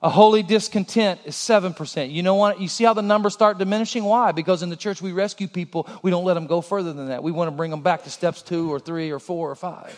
a 0.02 0.10
holy 0.10 0.42
discontent 0.42 1.20
is 1.24 1.36
7%. 1.36 2.12
You 2.12 2.24
know 2.24 2.34
what? 2.34 2.60
You 2.60 2.66
see 2.66 2.82
how 2.82 2.92
the 2.92 3.02
numbers 3.02 3.34
start 3.34 3.58
diminishing? 3.58 4.02
Why? 4.02 4.32
Because 4.32 4.62
in 4.62 4.68
the 4.68 4.76
church 4.76 5.00
we 5.00 5.12
rescue 5.12 5.46
people, 5.46 5.88
we 6.02 6.10
don't 6.10 6.24
let 6.24 6.34
them 6.34 6.48
go 6.48 6.60
further 6.60 6.92
than 6.92 7.08
that. 7.08 7.22
We 7.22 7.30
want 7.30 7.48
to 7.48 7.56
bring 7.56 7.70
them 7.70 7.82
back 7.82 8.02
to 8.04 8.10
steps 8.10 8.42
two 8.42 8.72
or 8.72 8.80
three 8.80 9.12
or 9.12 9.20
four 9.20 9.48
or 9.50 9.54
five. 9.54 9.96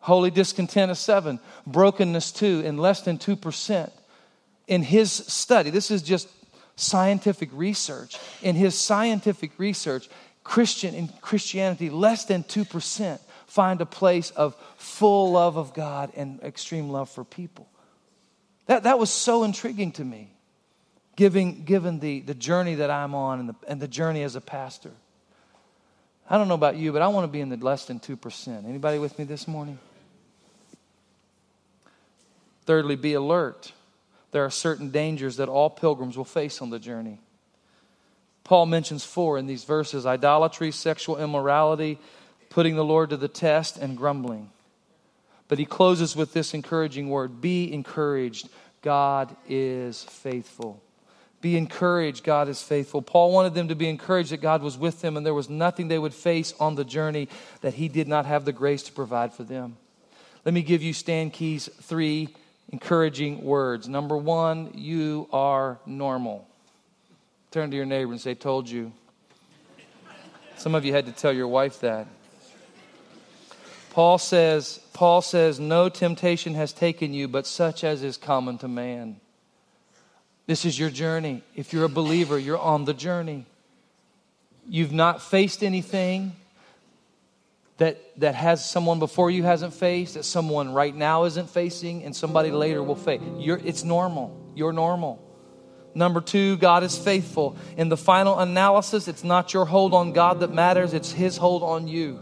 Holy 0.00 0.30
discontent 0.30 0.90
is 0.90 0.98
seven. 0.98 1.40
Brokenness 1.66 2.32
two, 2.32 2.62
in 2.64 2.78
less 2.78 3.02
than 3.02 3.18
2%. 3.18 3.90
In 4.66 4.82
his 4.82 5.12
study, 5.12 5.68
this 5.68 5.90
is 5.90 6.02
just 6.02 6.28
scientific 6.76 7.50
research. 7.52 8.18
In 8.42 8.54
his 8.54 8.78
scientific 8.78 9.52
research, 9.58 10.08
Christian 10.42 10.94
in 10.94 11.08
Christianity, 11.20 11.90
less 11.90 12.24
than 12.24 12.44
2% 12.44 13.18
find 13.46 13.80
a 13.80 13.86
place 13.86 14.30
of 14.30 14.56
full 14.76 15.32
love 15.32 15.56
of 15.56 15.74
God 15.74 16.12
and 16.16 16.40
extreme 16.42 16.88
love 16.88 17.10
for 17.10 17.24
people. 17.24 17.68
That, 18.66 18.84
that 18.84 18.98
was 18.98 19.10
so 19.10 19.44
intriguing 19.44 19.92
to 19.92 20.04
me, 20.04 20.30
given, 21.16 21.64
given 21.64 22.00
the, 22.00 22.20
the 22.20 22.34
journey 22.34 22.76
that 22.76 22.90
I'm 22.90 23.14
on 23.14 23.40
and 23.40 23.48
the, 23.50 23.54
and 23.68 23.80
the 23.80 23.88
journey 23.88 24.22
as 24.22 24.36
a 24.36 24.40
pastor. 24.40 24.90
I 26.28 26.38
don't 26.38 26.48
know 26.48 26.54
about 26.54 26.76
you, 26.76 26.92
but 26.92 27.02
I 27.02 27.08
want 27.08 27.24
to 27.24 27.28
be 27.28 27.40
in 27.40 27.50
the 27.50 27.56
less 27.56 27.84
than 27.84 28.00
2%. 28.00 28.66
Anybody 28.66 28.98
with 28.98 29.18
me 29.18 29.24
this 29.24 29.46
morning? 29.46 29.78
Thirdly, 32.64 32.96
be 32.96 33.12
alert. 33.12 33.72
There 34.30 34.44
are 34.44 34.50
certain 34.50 34.90
dangers 34.90 35.36
that 35.36 35.50
all 35.50 35.68
pilgrims 35.68 36.16
will 36.16 36.24
face 36.24 36.62
on 36.62 36.70
the 36.70 36.78
journey. 36.78 37.18
Paul 38.42 38.66
mentions 38.66 39.04
four 39.04 39.38
in 39.38 39.46
these 39.46 39.64
verses 39.64 40.06
idolatry, 40.06 40.70
sexual 40.70 41.18
immorality, 41.18 41.98
putting 42.48 42.76
the 42.76 42.84
Lord 42.84 43.10
to 43.10 43.16
the 43.16 43.28
test, 43.28 43.76
and 43.76 43.96
grumbling. 43.96 44.50
But 45.54 45.60
he 45.60 45.66
closes 45.66 46.16
with 46.16 46.32
this 46.32 46.52
encouraging 46.52 47.10
word 47.10 47.40
Be 47.40 47.72
encouraged. 47.72 48.48
God 48.82 49.36
is 49.48 50.02
faithful. 50.02 50.82
Be 51.40 51.56
encouraged. 51.56 52.24
God 52.24 52.48
is 52.48 52.60
faithful. 52.60 53.02
Paul 53.02 53.30
wanted 53.30 53.54
them 53.54 53.68
to 53.68 53.76
be 53.76 53.88
encouraged 53.88 54.32
that 54.32 54.40
God 54.40 54.62
was 54.62 54.76
with 54.76 55.00
them 55.00 55.16
and 55.16 55.24
there 55.24 55.32
was 55.32 55.48
nothing 55.48 55.86
they 55.86 56.00
would 56.00 56.12
face 56.12 56.54
on 56.58 56.74
the 56.74 56.84
journey 56.84 57.28
that 57.60 57.74
he 57.74 57.86
did 57.86 58.08
not 58.08 58.26
have 58.26 58.44
the 58.44 58.52
grace 58.52 58.82
to 58.82 58.92
provide 58.92 59.32
for 59.32 59.44
them. 59.44 59.76
Let 60.44 60.54
me 60.54 60.62
give 60.62 60.82
you 60.82 60.92
Stan 60.92 61.30
Key's 61.30 61.68
three 61.82 62.34
encouraging 62.70 63.44
words. 63.44 63.88
Number 63.88 64.16
one, 64.16 64.72
you 64.74 65.28
are 65.32 65.78
normal. 65.86 66.48
Turn 67.52 67.70
to 67.70 67.76
your 67.76 67.86
neighbor 67.86 68.10
and 68.10 68.20
say, 68.20 68.34
Told 68.34 68.68
you. 68.68 68.90
Some 70.56 70.74
of 70.74 70.84
you 70.84 70.92
had 70.92 71.06
to 71.06 71.12
tell 71.12 71.32
your 71.32 71.46
wife 71.46 71.78
that. 71.78 72.08
Paul 73.94 74.18
says, 74.18 74.80
Paul 74.92 75.22
says, 75.22 75.60
no 75.60 75.88
temptation 75.88 76.54
has 76.54 76.72
taken 76.72 77.14
you, 77.14 77.28
but 77.28 77.46
such 77.46 77.84
as 77.84 78.02
is 78.02 78.16
common 78.16 78.58
to 78.58 78.66
man. 78.66 79.20
This 80.48 80.64
is 80.64 80.76
your 80.76 80.90
journey. 80.90 81.44
If 81.54 81.72
you're 81.72 81.84
a 81.84 81.88
believer, 81.88 82.36
you're 82.36 82.58
on 82.58 82.86
the 82.86 82.92
journey. 82.92 83.46
You've 84.68 84.90
not 84.90 85.22
faced 85.22 85.62
anything 85.62 86.32
that, 87.76 88.00
that 88.18 88.34
has 88.34 88.68
someone 88.68 88.98
before 88.98 89.30
you 89.30 89.44
hasn't 89.44 89.74
faced, 89.74 90.14
that 90.14 90.24
someone 90.24 90.72
right 90.72 90.92
now 90.94 91.22
isn't 91.26 91.48
facing, 91.48 92.02
and 92.02 92.16
somebody 92.16 92.50
later 92.50 92.82
will 92.82 92.96
face. 92.96 93.20
You're, 93.38 93.58
it's 93.58 93.84
normal. 93.84 94.36
You're 94.56 94.72
normal. 94.72 95.22
Number 95.94 96.20
two, 96.20 96.56
God 96.56 96.82
is 96.82 96.98
faithful. 96.98 97.56
In 97.76 97.90
the 97.90 97.96
final 97.96 98.40
analysis, 98.40 99.06
it's 99.06 99.22
not 99.22 99.54
your 99.54 99.66
hold 99.66 99.94
on 99.94 100.12
God 100.12 100.40
that 100.40 100.52
matters, 100.52 100.94
it's 100.94 101.12
His 101.12 101.36
hold 101.36 101.62
on 101.62 101.86
you. 101.86 102.18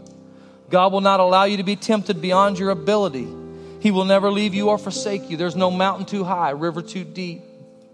God 0.73 0.91
will 0.91 1.01
not 1.01 1.19
allow 1.19 1.43
you 1.43 1.57
to 1.57 1.63
be 1.63 1.75
tempted 1.75 2.19
beyond 2.19 2.57
your 2.57 2.71
ability. 2.71 3.27
He 3.79 3.91
will 3.91 4.05
never 4.05 4.31
leave 4.31 4.55
you 4.55 4.69
or 4.69 4.79
forsake 4.79 5.29
you. 5.29 5.37
There's 5.37 5.55
no 5.55 5.69
mountain 5.69 6.07
too 6.07 6.23
high, 6.23 6.49
river 6.49 6.81
too 6.81 7.03
deep, 7.03 7.43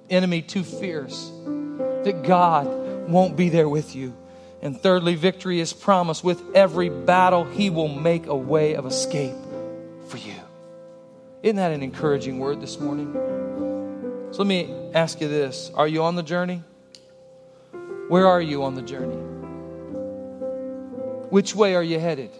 enemy 0.09 0.41
too 0.41 0.63
fierce. 0.63 1.29
That 2.05 2.23
God 2.23 3.09
won't 3.09 3.35
be 3.35 3.49
there 3.49 3.67
with 3.67 3.97
you. 3.97 4.15
And 4.61 4.79
thirdly, 4.79 5.15
victory 5.15 5.59
is 5.59 5.73
promised. 5.73 6.23
With 6.23 6.41
every 6.55 6.87
battle, 6.87 7.43
He 7.43 7.69
will 7.69 7.89
make 7.89 8.27
a 8.27 8.35
way 8.35 8.75
of 8.75 8.85
escape 8.85 9.35
for 10.07 10.15
you. 10.15 10.39
Isn't 11.43 11.57
that 11.57 11.73
an 11.73 11.83
encouraging 11.83 12.39
word 12.39 12.61
this 12.61 12.79
morning? 12.79 13.11
So 14.31 14.37
let 14.37 14.47
me 14.47 14.73
ask 14.93 15.19
you 15.19 15.27
this 15.27 15.69
Are 15.75 15.87
you 15.89 16.03
on 16.03 16.15
the 16.15 16.23
journey? 16.23 16.63
Where 18.07 18.25
are 18.25 18.41
you 18.41 18.63
on 18.63 18.75
the 18.75 18.81
journey? 18.81 19.17
Which 21.29 21.53
way 21.53 21.75
are 21.75 21.83
you 21.83 21.99
headed? 21.99 22.31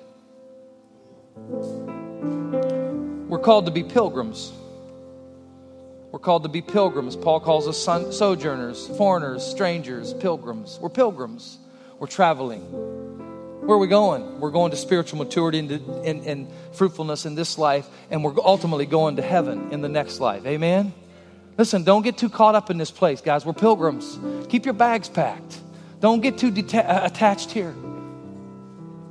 We're 3.30 3.40
called 3.40 3.66
to 3.68 3.72
be 3.72 3.84
pilgrims. 3.84 4.52
We're 6.12 6.20
called 6.20 6.44
to 6.44 6.50
be 6.50 6.62
pilgrims. 6.62 7.16
Paul 7.16 7.40
calls 7.40 7.68
us 7.68 7.78
son- 7.78 8.12
sojourners, 8.12 8.88
foreigners, 8.98 9.46
strangers, 9.46 10.14
pilgrims. 10.16 10.80
We're 10.82 10.90
pilgrims. 10.90 11.60
We're 12.00 12.08
traveling. 12.08 12.62
Where 13.62 13.76
are 13.76 13.80
we 13.80 13.88
going? 13.88 14.40
We're 14.40 14.50
going 14.50 14.72
to 14.72 14.78
spiritual 14.78 15.20
maturity 15.20 15.60
and, 15.60 15.72
and, 15.72 16.26
and 16.26 16.48
fruitfulness 16.74 17.28
in 17.28 17.36
this 17.36 17.60
life, 17.60 17.88
and 18.10 18.24
we're 18.24 18.34
ultimately 18.44 18.88
going 18.88 19.18
to 19.18 19.22
heaven 19.22 19.72
in 19.72 19.82
the 19.82 19.90
next 19.90 20.20
life. 20.20 20.46
Amen? 20.48 20.92
Listen, 21.56 21.84
don't 21.84 22.02
get 22.02 22.18
too 22.18 22.30
caught 22.30 22.56
up 22.56 22.72
in 22.72 22.78
this 22.78 22.90
place, 22.90 23.22
guys. 23.22 23.46
We're 23.46 23.54
pilgrims. 23.54 24.18
Keep 24.50 24.66
your 24.66 24.74
bags 24.74 25.08
packed. 25.08 25.60
Don't 26.00 26.22
get 26.22 26.38
too 26.40 26.52
deta- 26.52 27.06
attached 27.06 27.52
here. 27.52 27.76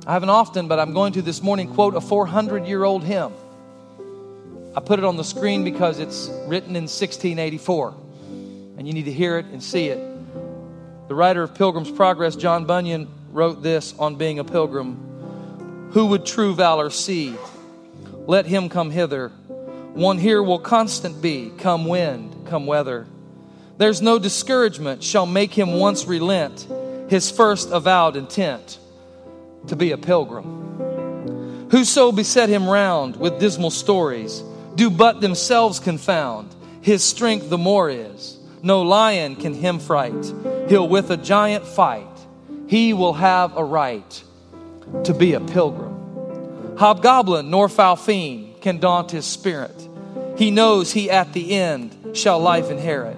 I 0.09 0.13
haven't 0.13 0.31
often, 0.31 0.67
but 0.67 0.79
I'm 0.79 0.93
going 0.93 1.13
to 1.13 1.21
this 1.21 1.43
morning 1.43 1.71
quote 1.75 1.93
a 1.93 2.01
400 2.01 2.65
year 2.65 2.83
old 2.83 3.03
hymn. 3.03 3.31
I 4.75 4.79
put 4.79 4.97
it 4.97 5.05
on 5.05 5.17
the 5.17 5.23
screen 5.23 5.63
because 5.63 5.99
it's 5.99 6.29
written 6.47 6.75
in 6.75 6.85
1684, 6.85 7.93
and 8.79 8.87
you 8.87 8.93
need 8.93 9.05
to 9.05 9.11
hear 9.11 9.37
it 9.37 9.45
and 9.45 9.61
see 9.61 9.85
it. 9.85 9.99
The 11.09 11.13
writer 11.13 11.43
of 11.43 11.53
Pilgrim's 11.53 11.91
Progress, 11.91 12.35
John 12.35 12.65
Bunyan, 12.65 13.07
wrote 13.31 13.61
this 13.61 13.93
on 13.99 14.15
being 14.15 14.39
a 14.39 14.43
pilgrim 14.43 15.91
Who 15.91 16.07
would 16.07 16.25
true 16.25 16.55
valor 16.55 16.89
see? 16.89 17.35
Let 18.25 18.47
him 18.47 18.67
come 18.67 18.89
hither. 18.89 19.29
One 19.93 20.17
here 20.17 20.41
will 20.41 20.57
constant 20.57 21.21
be, 21.21 21.51
come 21.59 21.85
wind, 21.85 22.47
come 22.47 22.65
weather. 22.65 23.05
There's 23.77 24.01
no 24.01 24.17
discouragement 24.17 25.03
shall 25.03 25.27
make 25.27 25.53
him 25.53 25.73
once 25.73 26.07
relent 26.07 26.65
his 27.11 27.29
first 27.29 27.69
avowed 27.69 28.15
intent 28.15 28.78
to 29.67 29.75
be 29.75 29.91
a 29.91 29.97
pilgrim. 29.97 31.67
Whoso 31.71 32.11
beset 32.11 32.49
him 32.49 32.67
round 32.67 33.15
with 33.15 33.39
dismal 33.39 33.71
stories 33.71 34.43
do 34.75 34.89
but 34.89 35.21
themselves 35.21 35.79
confound. 35.79 36.55
His 36.81 37.03
strength 37.03 37.49
the 37.49 37.57
more 37.57 37.89
is. 37.89 38.37
No 38.63 38.81
lion 38.81 39.35
can 39.35 39.53
him 39.53 39.79
fright. 39.79 40.33
He'll 40.67 40.87
with 40.87 41.11
a 41.11 41.17
giant 41.17 41.65
fight. 41.65 42.07
He 42.67 42.93
will 42.93 43.13
have 43.13 43.55
a 43.57 43.63
right 43.63 44.23
to 45.03 45.13
be 45.13 45.33
a 45.33 45.39
pilgrim. 45.39 46.77
Hobgoblin 46.77 47.49
nor 47.49 47.69
foul 47.69 47.95
fiend 47.95 48.61
can 48.61 48.79
daunt 48.79 49.11
his 49.11 49.25
spirit. 49.25 49.87
He 50.37 50.51
knows 50.51 50.91
he 50.91 51.09
at 51.09 51.33
the 51.33 51.51
end 51.51 52.15
shall 52.17 52.39
life 52.39 52.69
inherit. 52.69 53.17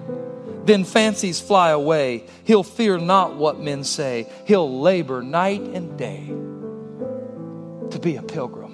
Then 0.64 0.84
fancies 0.84 1.40
fly 1.40 1.70
away. 1.70 2.24
He'll 2.44 2.62
fear 2.62 2.98
not 2.98 3.36
what 3.36 3.58
men 3.58 3.84
say. 3.84 4.28
He'll 4.46 4.80
labor 4.80 5.22
night 5.22 5.60
and 5.60 5.98
day 5.98 6.26
to 7.90 7.98
be 7.98 8.16
a 8.16 8.22
pilgrim. 8.22 8.72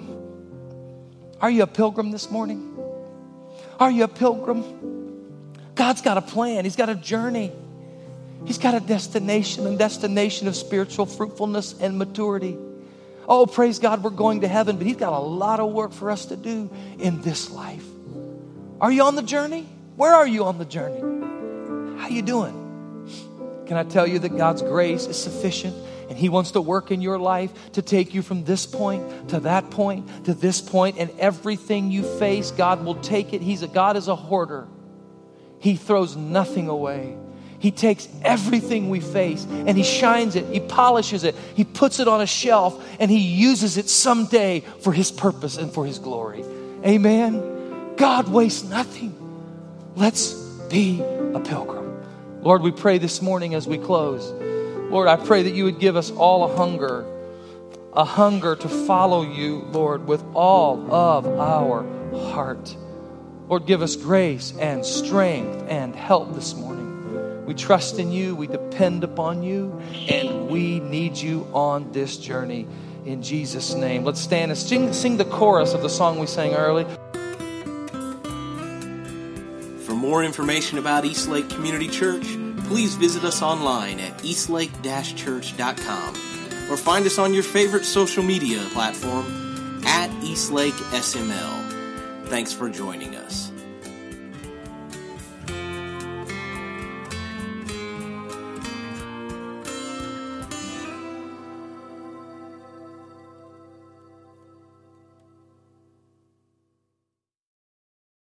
Are 1.41 1.49
you 1.49 1.63
a 1.63 1.67
pilgrim 1.67 2.11
this 2.11 2.29
morning? 2.29 2.77
Are 3.79 3.89
you 3.89 4.03
a 4.03 4.07
pilgrim? 4.07 4.63
God's 5.75 6.01
got 6.01 6.17
a 6.17 6.21
plan, 6.21 6.65
He's 6.65 6.75
got 6.75 6.89
a 6.89 6.95
journey, 6.95 7.51
He's 8.45 8.57
got 8.57 8.73
a 8.73 8.81
destination, 8.81 9.65
a 9.65 9.77
destination 9.77 10.47
of 10.47 10.55
spiritual 10.55 11.05
fruitfulness 11.05 11.79
and 11.79 11.97
maturity. 11.97 12.57
Oh, 13.27 13.45
praise 13.45 13.79
God, 13.79 14.03
we're 14.03 14.09
going 14.09 14.41
to 14.41 14.47
heaven, 14.47 14.77
but 14.77 14.85
He's 14.85 14.97
got 14.97 15.13
a 15.13 15.19
lot 15.19 15.59
of 15.59 15.71
work 15.71 15.93
for 15.93 16.11
us 16.11 16.25
to 16.25 16.35
do 16.35 16.69
in 16.99 17.21
this 17.21 17.49
life. 17.49 17.85
Are 18.81 18.91
you 18.91 19.03
on 19.03 19.15
the 19.15 19.21
journey? 19.23 19.67
Where 19.95 20.13
are 20.13 20.27
you 20.27 20.45
on 20.45 20.57
the 20.57 20.65
journey? 20.65 21.18
How 21.99 22.07
you 22.07 22.21
doing? 22.21 22.55
Can 23.67 23.75
I 23.77 23.83
tell 23.83 24.07
you 24.07 24.19
that 24.19 24.35
God's 24.37 24.61
grace 24.61 25.05
is 25.05 25.21
sufficient 25.21 25.75
and 26.09 26.17
He 26.17 26.29
wants 26.29 26.51
to 26.51 26.61
work 26.61 26.91
in 26.91 27.01
your 27.01 27.19
life 27.19 27.51
to 27.73 27.81
take 27.81 28.13
you 28.13 28.21
from 28.21 28.45
this 28.45 28.65
point 28.65 29.29
to 29.29 29.41
that 29.41 29.69
point 29.69 30.25
to 30.25 30.33
this 30.33 30.59
point, 30.61 30.97
and 30.97 31.11
everything 31.19 31.91
you 31.91 32.03
face, 32.17 32.51
God 32.51 32.83
will 32.83 32.95
take 32.95 33.33
it. 33.33 33.41
He's 33.41 33.61
a 33.61 33.67
God 33.67 33.95
is 33.95 34.07
a 34.07 34.15
hoarder. 34.15 34.67
He 35.59 35.75
throws 35.75 36.15
nothing 36.15 36.67
away. 36.67 37.15
He 37.59 37.71
takes 37.71 38.07
everything 38.23 38.89
we 38.89 39.01
face 39.01 39.45
and 39.49 39.77
He 39.77 39.83
shines 39.83 40.37
it, 40.37 40.45
He 40.45 40.61
polishes 40.61 41.25
it, 41.25 41.35
He 41.53 41.65
puts 41.65 41.99
it 41.99 42.07
on 42.07 42.21
a 42.21 42.27
shelf, 42.27 42.81
and 42.99 43.11
He 43.11 43.19
uses 43.19 43.77
it 43.77 43.89
someday 43.89 44.61
for 44.81 44.93
His 44.93 45.11
purpose 45.11 45.57
and 45.57 45.71
for 45.71 45.85
His 45.85 45.99
glory. 45.99 46.45
Amen. 46.85 47.95
God 47.97 48.29
wastes 48.29 48.63
nothing. 48.63 49.13
Let's 49.97 50.33
be 50.69 51.01
a 51.01 51.39
pilgrim. 51.41 51.78
Lord, 52.41 52.61
we 52.61 52.71
pray 52.71 52.99
this 52.99 53.21
morning 53.21 53.53
as 53.53 53.67
we 53.67 53.77
close. 53.77 54.31
Lord, 54.89 55.09
I 55.09 55.17
pray 55.17 55.43
that 55.43 55.53
you 55.53 55.65
would 55.65 55.79
give 55.79 55.97
us 55.97 56.09
all 56.09 56.45
a 56.45 56.55
hunger, 56.55 57.05
a 57.91 58.05
hunger 58.05 58.55
to 58.55 58.69
follow 58.69 59.23
you, 59.23 59.67
Lord, 59.71 60.07
with 60.07 60.23
all 60.33 60.89
of 60.93 61.27
our 61.27 61.83
heart. 62.31 62.75
Lord, 63.49 63.65
give 63.65 63.81
us 63.81 63.97
grace 63.97 64.53
and 64.57 64.85
strength 64.85 65.65
and 65.67 65.93
help 65.93 66.33
this 66.33 66.55
morning. 66.55 67.45
We 67.45 67.55
trust 67.55 67.99
in 67.99 68.11
you, 68.11 68.35
we 68.35 68.47
depend 68.47 69.03
upon 69.03 69.43
you, 69.43 69.81
and 70.07 70.47
we 70.49 70.79
need 70.79 71.17
you 71.17 71.45
on 71.51 71.91
this 71.91 72.15
journey. 72.15 72.67
in 73.05 73.23
Jesus' 73.23 73.73
name. 73.73 74.03
Let's 74.03 74.21
stand 74.21 74.51
and 74.51 74.59
sing, 74.59 74.93
sing 74.93 75.17
the 75.17 75.25
chorus 75.25 75.73
of 75.73 75.81
the 75.81 75.89
song 75.89 76.19
we 76.19 76.27
sang 76.27 76.53
early. 76.53 76.85
More 80.09 80.23
information 80.23 80.79
about 80.79 81.05
Eastlake 81.05 81.47
Community 81.51 81.87
Church, 81.87 82.35
please 82.63 82.95
visit 82.95 83.23
us 83.23 83.43
online 83.43 83.99
at 83.99 84.23
eastlake-church.com 84.23 86.15
or 86.71 86.77
find 86.77 87.05
us 87.05 87.19
on 87.19 87.31
your 87.31 87.43
favorite 87.43 87.85
social 87.85 88.23
media 88.23 88.59
platform 88.71 89.83
at 89.85 90.09
Eastlake 90.23 90.73
SML. 90.73 92.25
Thanks 92.25 92.51
for 92.51 92.71
joining 92.71 93.15
us. 93.17 93.48